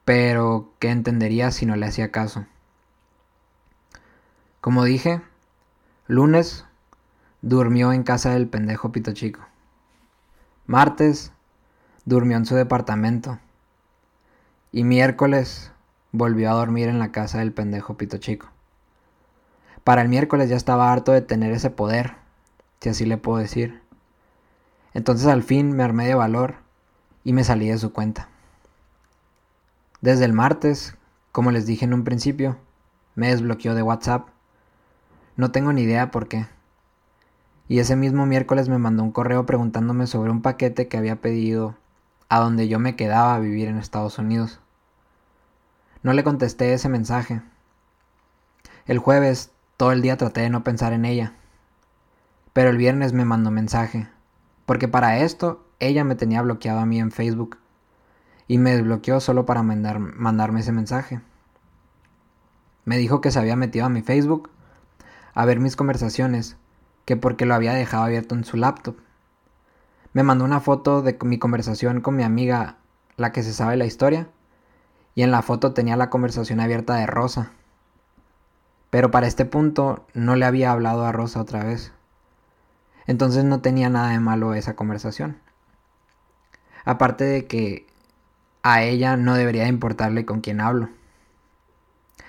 pero 0.06 0.74
que 0.80 0.90
entendería 0.90 1.52
si 1.52 1.66
no 1.66 1.76
le 1.76 1.86
hacía 1.86 2.12
caso. 2.12 2.46
Como 4.62 4.84
dije, 4.84 5.22
lunes 6.08 6.66
durmió 7.42 7.94
en 7.94 8.04
casa 8.04 8.32
del 8.32 8.48
pendejo 8.48 8.92
Pito 8.92 9.14
Chico. 9.14 9.42
Martes 10.66 11.32
durmió 12.04 12.38
en 12.38 12.46
su 12.46 12.56
departamento. 12.56 13.40
Y 14.72 14.84
miércoles 14.84 15.72
volvió 16.12 16.50
a 16.52 16.56
dormir 16.56 16.90
en 16.90 17.00
la 17.00 17.12
casa 17.12 17.40
del 17.40 17.54
pendejo 17.54 17.96
Pito 17.98 18.18
Chico. 18.18 18.50
Para 19.84 20.02
el 20.02 20.10
miércoles 20.10 20.50
ya 20.50 20.58
estaba 20.58 20.92
harto 20.92 21.14
de 21.14 21.22
tener 21.22 21.54
ese 21.54 21.70
poder, 21.70 22.16
si 22.82 22.90
así 22.90 23.06
le 23.06 23.18
puedo 23.18 23.38
decir. 23.38 23.82
Entonces 24.98 25.28
al 25.28 25.44
fin 25.44 25.72
me 25.72 25.84
armé 25.84 26.08
de 26.08 26.16
valor 26.16 26.56
y 27.24 27.32
me 27.32 27.44
salí 27.44 27.70
de 27.70 27.78
su 27.78 27.94
cuenta. 27.94 28.30
Desde 30.02 30.26
el 30.26 30.34
martes, 30.34 30.96
como 31.32 31.52
les 31.52 31.68
dije 31.68 31.86
en 31.86 31.94
un 31.94 32.04
principio, 32.04 32.58
me 33.16 33.30
desbloqueó 33.30 33.76
de 33.76 33.84
WhatsApp 33.84 34.28
no 35.38 35.52
tengo 35.52 35.72
ni 35.72 35.84
idea 35.84 36.10
por 36.10 36.28
qué. 36.28 36.48
Y 37.68 37.78
ese 37.78 37.96
mismo 37.96 38.26
miércoles 38.26 38.70
me 38.70 38.80
mandó 38.80 39.04
un 39.04 39.12
correo 39.12 39.46
preguntándome 39.46 40.08
sobre 40.08 40.32
un 40.32 40.42
paquete 40.42 40.88
que 40.88 40.98
había 40.98 41.18
pedido 41.18 41.76
a 42.28 42.40
donde 42.40 42.68
yo 42.68 42.80
me 42.80 42.96
quedaba 42.96 43.36
a 43.36 43.40
vivir 43.40 43.68
en 43.68 43.78
Estados 43.78 44.18
Unidos. 44.18 44.60
No 46.02 46.14
le 46.14 46.24
contesté 46.24 46.74
ese 46.74 46.90
mensaje. 46.90 47.44
El 48.88 48.98
jueves 48.98 49.52
todo 49.78 49.92
el 49.92 50.02
día 50.02 50.18
traté 50.18 50.42
de 50.42 50.50
no 50.50 50.64
pensar 50.64 50.92
en 50.92 51.06
ella. 51.06 51.34
Pero 52.54 52.72
el 52.72 52.78
viernes 52.78 53.14
me 53.14 53.24
mandó 53.24 53.52
mensaje, 53.52 54.08
porque 54.67 54.89
para 54.89 55.19
esto 55.19 55.65
ella 55.80 56.03
me 56.03 56.15
tenía 56.15 56.41
bloqueado 56.41 56.80
a 56.80 56.86
mí 56.86 56.99
en 56.99 57.10
Facebook 57.10 57.58
y 58.47 58.58
me 58.58 58.75
desbloqueó 58.75 59.21
solo 59.21 59.45
para 59.45 59.63
mandarme 59.63 60.60
ese 60.60 60.73
mensaje. 60.73 61.21
Me 62.84 62.97
dijo 62.97 63.21
que 63.21 63.32
se 63.32 63.39
había 63.39 63.56
metido 63.56 63.86
a 63.86 63.89
mi 63.89 64.01
Facebook 64.01 64.49
a 65.34 65.45
ver 65.45 65.62
mis 65.62 65.77
conversaciones 65.77 66.58
que 67.06 67.15
porque 67.15 67.45
lo 67.45 67.56
había 67.56 67.73
dejado 67.73 68.03
abierto 68.03 68.36
en 68.36 68.43
su 68.43 68.58
laptop. 68.58 68.97
Me 70.12 70.23
mandó 70.23 70.43
una 70.43 70.60
foto 70.60 71.01
de 71.01 71.17
mi 71.23 71.39
conversación 71.39 72.01
con 72.01 72.17
mi 72.17 72.23
amiga, 72.23 72.75
la 73.15 73.32
que 73.32 73.43
se 73.43 73.53
sabe 73.53 73.77
la 73.77 73.86
historia, 73.86 74.27
y 75.15 75.23
en 75.23 75.32
la 75.32 75.43
foto 75.43 75.73
tenía 75.73 75.95
la 75.95 76.10
conversación 76.10 76.60
abierta 76.60 76.95
de 76.95 77.08
Rosa. 77.08 77.51
Pero 78.89 79.12
para 79.12 79.27
este 79.27 79.45
punto 79.45 80.06
no 80.13 80.36
le 80.36 80.45
había 80.45 80.73
hablado 80.73 81.06
a 81.06 81.13
Rosa 81.13 81.39
otra 81.39 81.63
vez. 81.63 81.93
Entonces 83.08 83.46
no 83.46 83.62
tenía 83.62 83.89
nada 83.89 84.10
de 84.10 84.20
malo 84.20 84.54
esa 84.54 84.76
conversación. 84.76 85.39
Aparte 86.86 87.24
de 87.24 87.48
que 87.48 87.88
a 88.63 88.84
ella 88.84 89.17
no 89.17 89.36
debería 89.36 89.67
importarle 89.67 90.26
con 90.26 90.41
quién 90.41 90.62
hablo. 90.62 90.89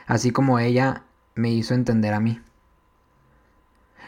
Así 0.06 0.30
como 0.30 0.58
ella 0.58 1.02
me 1.34 1.50
hizo 1.50 1.74
entender 1.74 2.14
a 2.14 2.20
mí. 2.20 2.40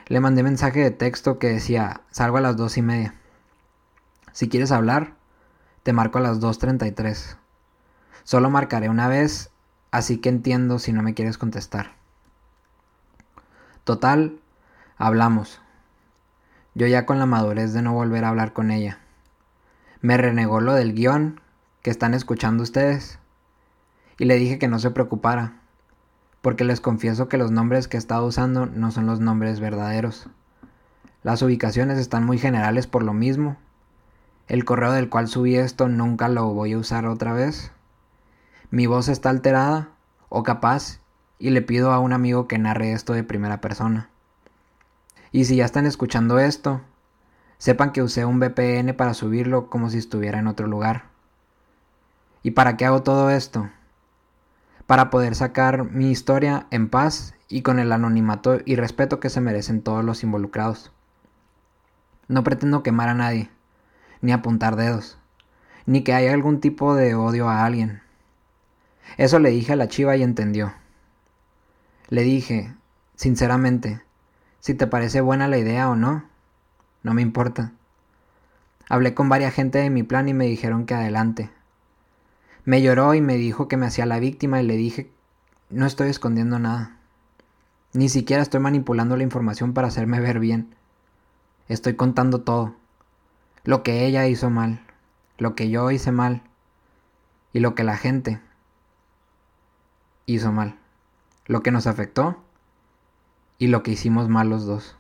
Le 0.07 0.21
mandé 0.21 0.43
mensaje 0.43 0.81
de 0.81 0.91
texto 0.91 1.39
que 1.39 1.49
decía, 1.49 2.01
salgo 2.11 2.39
a 2.39 2.41
las 2.41 2.57
dos 2.57 2.77
y 2.79 2.83
media. 2.83 3.15
Si 4.33 4.49
quieres 4.49 4.73
hablar, 4.73 5.15
te 5.83 5.93
marco 5.93 6.19
a 6.19 6.21
las 6.21 6.41
2.33. 6.41 7.37
Solo 8.25 8.51
marcaré 8.51 8.89
una 8.89 9.09
vez, 9.09 9.51
así 9.91 10.19
que 10.19 10.29
entiendo 10.29 10.79
si 10.79 10.93
no 10.93 11.03
me 11.03 11.15
quieres 11.15 11.39
contestar. 11.39 11.93
Total, 13.85 14.39
hablamos. 14.97 15.61
Yo 16.81 16.87
ya 16.87 17.05
con 17.05 17.19
la 17.19 17.27
madurez 17.27 17.75
de 17.75 17.83
no 17.83 17.93
volver 17.93 18.25
a 18.25 18.31
hablar 18.31 18.55
con 18.55 18.71
ella. 18.71 19.01
Me 20.01 20.17
renegó 20.17 20.63
lo 20.63 20.73
del 20.73 20.95
guion 20.95 21.39
que 21.83 21.91
están 21.91 22.15
escuchando 22.15 22.63
ustedes. 22.63 23.19
Y 24.17 24.25
le 24.25 24.37
dije 24.37 24.59
que 24.59 24.67
no 24.67 24.79
se 24.79 24.91
preocupara, 24.91 25.61
porque 26.41 26.65
les 26.65 26.81
confieso 26.81 27.29
que 27.29 27.37
los 27.37 27.51
nombres 27.51 27.87
que 27.87 27.99
he 27.99 28.01
estado 28.01 28.25
usando 28.25 28.65
no 28.65 28.93
son 28.93 29.05
los 29.05 29.21
nombres 29.21 29.61
verdaderos. 29.61 30.31
Las 31.23 31.43
ubicaciones 31.43 31.99
están 31.99 32.25
muy 32.25 32.39
generales 32.39 32.87
por 32.87 33.03
lo 33.03 33.13
mismo. 33.13 33.59
El 34.49 34.65
correo 34.65 34.93
del 34.93 35.11
cual 35.11 35.29
subí 35.29 35.57
esto 35.57 35.87
nunca 35.87 36.31
lo 36.31 36.47
voy 36.55 36.73
a 36.73 36.79
usar 36.79 37.05
otra 37.05 37.35
vez. 37.35 37.73
Mi 38.71 38.87
voz 38.87 39.09
está 39.09 39.29
alterada 39.29 39.91
o 40.31 40.45
capaz 40.45 41.01
y 41.39 41.51
le 41.51 41.61
pido 41.61 41.93
a 41.93 41.99
un 41.99 42.15
amigo 42.15 42.49
que 42.49 42.57
narre 42.57 42.93
esto 42.93 43.13
de 43.13 43.23
primera 43.23 43.61
persona. 43.61 44.10
Y 45.33 45.45
si 45.45 45.57
ya 45.57 45.65
están 45.65 45.87
escuchando 45.87 46.39
esto, 46.39 46.81
sepan 47.59 47.93
que 47.93 48.03
usé 48.03 48.25
un 48.25 48.41
VPN 48.41 48.95
para 48.95 49.15
subirlo 49.15 49.71
como 49.71 49.91
si 49.91 49.99
estuviera 49.99 50.39
en 50.39 50.47
otro 50.47 50.67
lugar. 50.67 51.05
¿Y 52.43 52.53
para 52.53 52.77
qué 52.77 52.87
hago 52.87 53.03
todo 53.03 53.31
esto? 53.31 53.71
Para 54.87 55.11
poder 55.11 55.35
sacar 55.35 55.85
mi 55.85 56.11
historia 56.11 56.67
en 56.71 56.89
paz 56.89 57.35
y 57.49 57.63
con 57.63 57.79
el 57.79 57.93
anonimato 57.93 58.59
y 58.65 58.77
respeto 58.77 59.21
que 59.21 59.31
se 59.31 59.41
merecen 59.41 59.83
todos 59.83 60.05
los 60.05 60.23
involucrados. 60.23 60.91
No 62.29 62.43
pretendo 62.43 62.83
quemar 62.83 63.09
a 63.09 63.15
nadie, 63.15 63.51
ni 64.23 64.33
apuntar 64.33 64.77
dedos, 64.77 65.19
ni 65.87 66.03
que 66.03 66.15
haya 66.15 66.33
algún 66.33 66.61
tipo 66.61 66.95
de 66.95 67.15
odio 67.15 67.49
a 67.49 67.65
alguien. 67.65 68.03
Eso 69.17 69.39
le 69.39 69.51
dije 69.51 69.75
a 69.75 69.77
la 69.77 69.89
chiva 69.89 70.17
y 70.17 70.23
entendió. 70.23 70.73
Le 72.09 72.23
dije, 72.23 72.75
sinceramente, 73.17 74.03
si 74.61 74.75
te 74.75 74.87
parece 74.87 75.21
buena 75.21 75.49
la 75.49 75.59
idea 75.59 75.89
o 75.89 75.97
no. 75.97 76.25
No 77.03 77.15
me 77.15 77.23
importa. 77.23 77.73
Hablé 78.89 79.15
con 79.15 79.29
varias 79.29 79.55
gente 79.55 79.79
de 79.79 79.91
mi 79.91 80.03
plan 80.03 80.29
y 80.29 80.35
me 80.35 80.47
dijeron 80.47 80.85
que 80.85 80.95
adelante. 80.95 81.51
Me 82.65 82.83
lloró 82.83 83.15
y 83.15 83.21
me 83.21 83.37
dijo 83.37 83.69
que 83.69 83.77
me 83.77 83.87
hacía 83.87 84.07
la 84.07 84.21
víctima 84.21 84.61
y 84.61 84.67
le 84.67 84.77
dije, 84.77 85.11
no 85.71 85.87
estoy 85.87 86.11
escondiendo 86.11 86.59
nada. 86.59 86.97
Ni 87.93 88.09
siquiera 88.09 88.43
estoy 88.43 88.61
manipulando 88.61 89.17
la 89.17 89.23
información 89.23 89.73
para 89.73 89.89
hacerme 89.89 90.21
ver 90.21 90.39
bien. 90.39 90.75
Estoy 91.69 91.95
contando 91.95 92.43
todo. 92.43 92.75
Lo 93.65 93.83
que 93.83 94.07
ella 94.07 94.27
hizo 94.27 94.51
mal, 94.51 94.81
lo 95.39 95.55
que 95.55 95.71
yo 95.71 95.91
hice 95.91 96.13
mal 96.13 96.43
y 97.53 97.61
lo 97.61 97.75
que 97.75 97.85
la 97.85 97.97
gente 97.97 98.41
hizo 100.27 100.53
mal. 100.53 100.79
Lo 101.47 101.63
que 101.63 101.71
nos 101.71 101.87
afectó 101.87 102.43
y 103.61 103.67
lo 103.67 103.83
que 103.83 103.93
hicimos 103.93 104.29
mal 104.29 104.49
los 104.49 104.65
dos. 104.65 104.97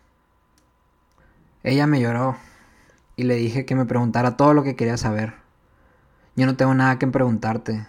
Ella 1.62 1.86
me 1.86 1.98
lloró 1.98 2.36
y 3.16 3.24
le 3.24 3.34
dije 3.34 3.64
que 3.64 3.74
me 3.74 3.86
preguntara 3.86 4.36
todo 4.36 4.52
lo 4.52 4.62
que 4.62 4.76
quería 4.76 4.98
saber. 4.98 5.32
Yo 6.36 6.44
no 6.44 6.56
tengo 6.56 6.74
nada 6.74 6.98
que 6.98 7.06
preguntarte, 7.06 7.86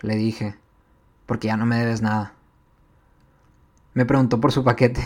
le 0.00 0.14
dije, 0.14 0.54
porque 1.26 1.48
ya 1.48 1.56
no 1.56 1.66
me 1.66 1.76
debes 1.76 2.02
nada. 2.02 2.34
Me 3.94 4.06
preguntó 4.06 4.40
por 4.40 4.52
su 4.52 4.62
paquete. 4.62 5.02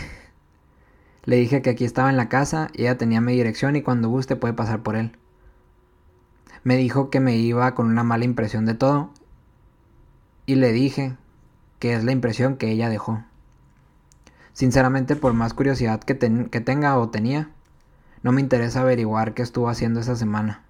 Le 1.25 1.35
dije 1.37 1.63
que 1.63 1.71
aquí 1.71 1.83
estaba 1.83 2.11
en 2.11 2.17
la 2.17 2.29
casa 2.29 2.69
y 2.73 2.83
ella 2.83 2.97
tenía 2.97 3.21
mi 3.21 3.33
dirección 3.33 3.75
y 3.75 3.81
cuando 3.81 4.07
guste 4.07 4.35
puede 4.35 4.53
pasar 4.53 4.83
por 4.83 4.95
él. 4.95 5.17
Me 6.63 6.77
dijo 6.77 7.09
que 7.09 7.19
me 7.19 7.35
iba 7.35 7.73
con 7.73 7.87
una 7.87 8.03
mala 8.03 8.25
impresión 8.25 8.67
de 8.67 8.75
todo 8.75 9.09
y 10.45 10.55
le 10.55 10.71
dije 10.71 11.17
que 11.79 11.93
es 11.93 12.03
la 12.03 12.11
impresión 12.11 12.55
que 12.55 12.69
ella 12.69 12.87
dejó. 12.87 13.23
Sinceramente, 14.53 15.15
por 15.15 15.33
más 15.33 15.53
curiosidad 15.53 16.01
que, 16.01 16.15
tenga 16.15 16.97
o 16.97 17.09
tenía, 17.09 17.49
no 18.23 18.31
me 18.31 18.41
interesa 18.41 18.81
averiguar 18.81 19.33
qué 19.33 19.41
estuvo 19.41 19.69
haciendo 19.69 19.99
esa 19.99 20.15
semana. 20.15 20.63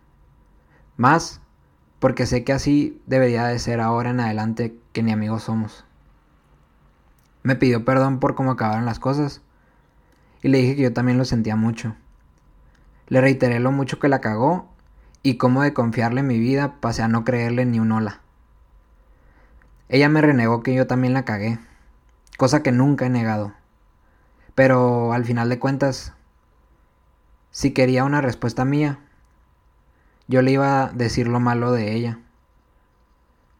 Más 0.97 1.41
porque 1.99 2.25
sé 2.25 2.43
que 2.43 2.53
así 2.53 3.01
debería 3.05 3.45
de 3.45 3.59
ser 3.59 3.79
ahora 3.79 4.09
en 4.09 4.19
adelante 4.19 4.75
que 4.91 5.03
ni 5.03 5.11
amigos 5.11 5.43
somos. 5.43 5.85
Me 7.43 7.55
pidió 7.55 7.85
perdón 7.85 8.19
por 8.19 8.35
cómo 8.35 8.51
acabaron 8.51 8.85
las 8.85 8.99
cosas 8.99 9.41
y 10.41 10.47
le 10.47 10.59
dije 10.59 10.75
que 10.75 10.81
yo 10.83 10.93
también 10.93 11.17
lo 11.17 11.25
sentía 11.25 11.55
mucho. 11.55 11.95
Le 13.07 13.21
reiteré 13.21 13.59
lo 13.59 13.71
mucho 13.71 13.99
que 13.99 14.09
la 14.09 14.21
cagó 14.21 14.67
y 15.21 15.37
cómo 15.37 15.61
de 15.61 15.73
confiarle 15.73 16.21
en 16.21 16.27
mi 16.27 16.39
vida 16.39 16.77
pasé 16.79 17.03
a 17.03 17.07
no 17.07 17.23
creerle 17.23 17.65
ni 17.65 17.79
un 17.79 17.91
hola. 17.91 18.21
Ella 19.89 20.09
me 20.09 20.21
renegó 20.21 20.63
que 20.63 20.73
yo 20.73 20.87
también 20.87 21.13
la 21.13 21.25
cagué, 21.25 21.59
cosa 22.37 22.63
que 22.63 22.71
nunca 22.71 23.05
he 23.05 23.09
negado. 23.09 23.53
Pero 24.55 25.13
al 25.13 25.23
final 25.23 25.49
de 25.49 25.59
cuentas, 25.59 26.13
si 27.51 27.71
quería 27.71 28.03
una 28.03 28.21
respuesta 28.21 28.65
mía, 28.65 28.99
yo 30.27 30.41
le 30.41 30.51
iba 30.51 30.83
a 30.83 30.87
decir 30.89 31.27
lo 31.27 31.39
malo 31.39 31.71
de 31.71 31.93
ella, 31.93 32.19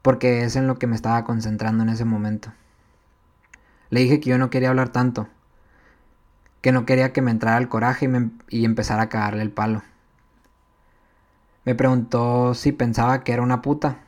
porque 0.02 0.44
es 0.44 0.56
en 0.56 0.68
lo 0.68 0.78
que 0.78 0.88
me 0.88 0.96
estaba 0.96 1.24
concentrando 1.24 1.84
en 1.84 1.90
ese 1.90 2.06
momento. 2.06 2.52
Le 3.90 4.02
dije 4.02 4.20
que 4.20 4.30
yo 4.30 4.38
no 4.38 4.50
quería 4.50 4.70
hablar 4.70 4.90
tanto, 4.90 5.28
que 6.62 6.72
no 6.72 6.86
quería 6.86 7.14
que 7.14 7.22
me 7.22 7.32
entrara 7.32 7.58
el 7.58 7.70
coraje 7.70 8.06
y, 8.06 8.08
me, 8.10 8.32
y 8.50 8.66
empezara 8.66 9.04
a 9.04 9.10
cagarle 9.10 9.44
el 9.44 9.52
palo. 9.52 9.84
Me 11.64 11.76
preguntó 11.76 12.54
si 12.54 12.72
pensaba 12.72 13.24
que 13.24 13.34
era 13.34 13.42
una 13.42 13.62
puta. 13.62 14.00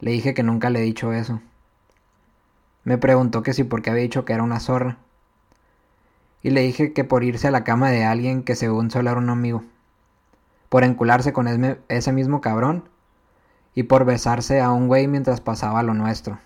Le 0.00 0.10
dije 0.10 0.34
que 0.34 0.42
nunca 0.42 0.70
le 0.70 0.80
he 0.80 0.82
dicho 0.82 1.12
eso. 1.12 1.40
Me 2.84 2.98
preguntó 2.98 3.42
que 3.42 3.52
si 3.52 3.64
por 3.64 3.82
qué 3.82 3.90
había 3.90 4.02
dicho 4.02 4.24
que 4.24 4.32
era 4.32 4.42
una 4.42 4.60
zorra 4.60 4.98
y 6.42 6.50
le 6.50 6.62
dije 6.62 6.92
que 6.92 7.04
por 7.04 7.24
irse 7.24 7.48
a 7.48 7.52
la 7.52 7.64
cama 7.64 7.90
de 7.90 8.04
alguien 8.04 8.42
que 8.42 8.56
según 8.56 8.90
solo 8.90 9.12
un 9.16 9.30
amigo, 9.30 9.64
por 10.68 10.84
encularse 10.84 11.32
con 11.32 11.48
ese 11.88 12.12
mismo 12.12 12.40
cabrón 12.40 12.88
y 13.74 13.84
por 13.84 14.04
besarse 14.04 14.60
a 14.60 14.70
un 14.70 14.88
güey 14.88 15.06
mientras 15.06 15.40
pasaba 15.40 15.82
lo 15.82 15.94
nuestro. 15.94 16.38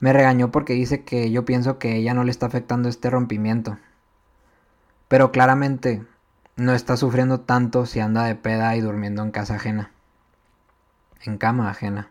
Me 0.00 0.12
regañó 0.12 0.50
porque 0.50 0.72
dice 0.72 1.04
que 1.04 1.30
yo 1.30 1.44
pienso 1.44 1.78
que 1.78 1.94
ella 1.94 2.12
no 2.12 2.24
le 2.24 2.32
está 2.32 2.46
afectando 2.46 2.88
este 2.88 3.08
rompimiento. 3.08 3.78
Pero 5.06 5.30
claramente 5.30 6.04
no 6.56 6.74
está 6.74 6.96
sufriendo 6.96 7.38
tanto 7.38 7.86
si 7.86 8.00
anda 8.00 8.24
de 8.24 8.34
peda 8.34 8.74
y 8.74 8.80
durmiendo 8.80 9.22
en 9.22 9.30
casa 9.30 9.54
ajena. 9.54 9.92
En 11.24 11.38
cama 11.38 11.70
ajena. 11.70 12.10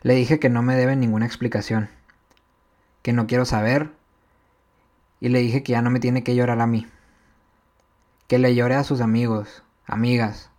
Le 0.00 0.14
dije 0.14 0.38
que 0.38 0.48
no 0.48 0.62
me 0.62 0.76
debe 0.76 0.96
ninguna 0.96 1.26
explicación. 1.26 1.90
Que 3.02 3.12
no 3.12 3.26
quiero 3.26 3.44
saber 3.44 3.95
y 5.20 5.28
le 5.28 5.40
dije 5.40 5.62
que 5.62 5.72
ya 5.72 5.82
no 5.82 5.90
me 5.90 6.00
tiene 6.00 6.22
que 6.22 6.34
llorar 6.34 6.60
a 6.60 6.66
mí. 6.66 6.86
Que 8.28 8.38
le 8.38 8.54
llore 8.54 8.74
a 8.74 8.84
sus 8.84 9.00
amigos, 9.00 9.62
amigas, 9.86 10.50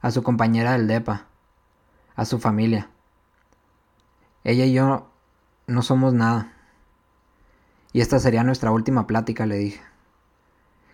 a 0.00 0.10
su 0.10 0.22
compañera 0.22 0.72
del 0.72 0.86
DEPA, 0.86 1.26
a 2.14 2.24
su 2.24 2.38
familia. 2.38 2.90
Ella 4.44 4.64
y 4.64 4.72
yo 4.72 5.10
no 5.66 5.82
somos 5.82 6.14
nada. 6.14 6.52
Y 7.92 8.00
esta 8.00 8.18
sería 8.18 8.44
nuestra 8.44 8.70
última 8.70 9.06
plática, 9.06 9.46
le 9.46 9.56
dije. 9.56 9.80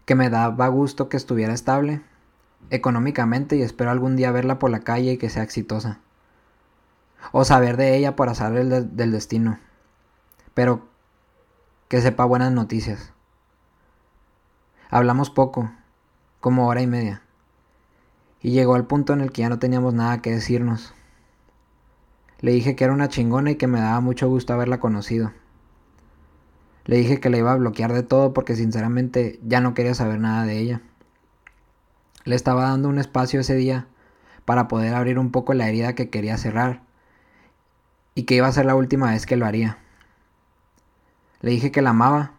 Que 0.04 0.14
me 0.14 0.30
daba 0.30 0.68
gusto 0.68 1.08
que 1.08 1.16
estuviera 1.16 1.52
estable, 1.52 2.02
económicamente, 2.70 3.56
y 3.56 3.62
espero 3.62 3.90
algún 3.90 4.16
día 4.16 4.32
verla 4.32 4.58
por 4.58 4.70
la 4.70 4.80
calle 4.80 5.12
y 5.12 5.16
que 5.16 5.30
sea 5.30 5.42
exitosa. 5.42 6.00
O 7.32 7.44
saber 7.44 7.76
de 7.76 7.96
ella 7.96 8.16
por 8.16 8.28
azar 8.28 8.52
del, 8.52 8.96
del 8.96 9.12
destino. 9.12 9.58
Pero 10.54 10.89
que 11.90 12.00
sepa 12.00 12.24
buenas 12.24 12.52
noticias. 12.52 13.12
Hablamos 14.90 15.28
poco, 15.28 15.72
como 16.38 16.68
hora 16.68 16.82
y 16.82 16.86
media, 16.86 17.22
y 18.40 18.52
llegó 18.52 18.76
al 18.76 18.86
punto 18.86 19.12
en 19.12 19.20
el 19.20 19.32
que 19.32 19.42
ya 19.42 19.48
no 19.48 19.58
teníamos 19.58 19.92
nada 19.92 20.22
que 20.22 20.30
decirnos. 20.30 20.94
Le 22.38 22.52
dije 22.52 22.76
que 22.76 22.84
era 22.84 22.92
una 22.92 23.08
chingona 23.08 23.50
y 23.50 23.56
que 23.56 23.66
me 23.66 23.80
daba 23.80 23.98
mucho 23.98 24.28
gusto 24.28 24.52
haberla 24.52 24.78
conocido. 24.78 25.32
Le 26.84 26.94
dije 26.94 27.18
que 27.18 27.28
la 27.28 27.38
iba 27.38 27.50
a 27.50 27.56
bloquear 27.56 27.92
de 27.92 28.04
todo 28.04 28.34
porque 28.34 28.54
sinceramente 28.54 29.40
ya 29.42 29.60
no 29.60 29.74
quería 29.74 29.96
saber 29.96 30.20
nada 30.20 30.46
de 30.46 30.60
ella. 30.60 30.82
Le 32.22 32.36
estaba 32.36 32.68
dando 32.68 32.88
un 32.88 33.00
espacio 33.00 33.40
ese 33.40 33.56
día 33.56 33.88
para 34.44 34.68
poder 34.68 34.94
abrir 34.94 35.18
un 35.18 35.32
poco 35.32 35.54
la 35.54 35.68
herida 35.68 35.96
que 35.96 36.08
quería 36.08 36.38
cerrar 36.38 36.82
y 38.14 38.26
que 38.26 38.36
iba 38.36 38.46
a 38.46 38.52
ser 38.52 38.66
la 38.66 38.76
última 38.76 39.10
vez 39.10 39.26
que 39.26 39.34
lo 39.34 39.44
haría. 39.44 39.78
Le 41.40 41.50
dije 41.50 41.72
que 41.72 41.82
la 41.82 41.90
amaba 41.90 42.32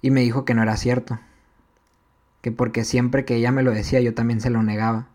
y 0.00 0.10
me 0.10 0.22
dijo 0.22 0.44
que 0.44 0.54
no 0.54 0.62
era 0.62 0.76
cierto, 0.76 1.18
que 2.40 2.52
porque 2.52 2.84
siempre 2.84 3.24
que 3.24 3.36
ella 3.36 3.50
me 3.50 3.62
lo 3.62 3.72
decía 3.72 4.00
yo 4.00 4.14
también 4.14 4.40
se 4.40 4.50
lo 4.50 4.62
negaba. 4.62 5.08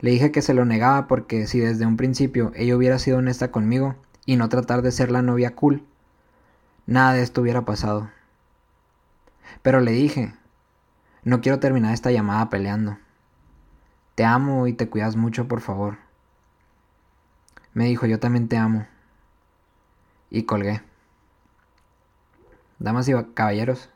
Le 0.00 0.10
dije 0.10 0.30
que 0.30 0.42
se 0.42 0.54
lo 0.54 0.64
negaba 0.64 1.08
porque 1.08 1.46
si 1.46 1.58
desde 1.58 1.86
un 1.86 1.96
principio 1.96 2.52
ella 2.54 2.76
hubiera 2.76 2.98
sido 2.98 3.18
honesta 3.18 3.50
conmigo 3.50 3.96
y 4.26 4.36
no 4.36 4.48
tratar 4.48 4.82
de 4.82 4.92
ser 4.92 5.10
la 5.10 5.22
novia 5.22 5.54
cool, 5.54 5.84
nada 6.86 7.12
de 7.14 7.22
esto 7.22 7.40
hubiera 7.40 7.64
pasado. 7.64 8.10
Pero 9.62 9.80
le 9.80 9.92
dije, 9.92 10.34
no 11.24 11.40
quiero 11.40 11.58
terminar 11.58 11.94
esta 11.94 12.10
llamada 12.10 12.48
peleando. 12.48 12.98
Te 14.14 14.24
amo 14.24 14.66
y 14.66 14.72
te 14.72 14.88
cuidas 14.88 15.16
mucho, 15.16 15.46
por 15.46 15.60
favor. 15.60 15.98
Me 17.72 17.84
dijo, 17.84 18.06
yo 18.06 18.18
también 18.18 18.48
te 18.48 18.56
amo. 18.56 18.86
Y 20.30 20.42
colgué. 20.42 20.87
Damas 22.78 23.08
y 23.08 23.12
caballeros, 23.34 23.90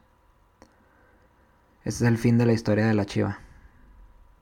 este 1.84 2.04
es 2.04 2.10
el 2.10 2.18
fin 2.18 2.38
de 2.38 2.46
la 2.46 2.52
historia 2.52 2.86
de 2.86 2.94
la 2.94 3.06
chiva. 3.06 3.41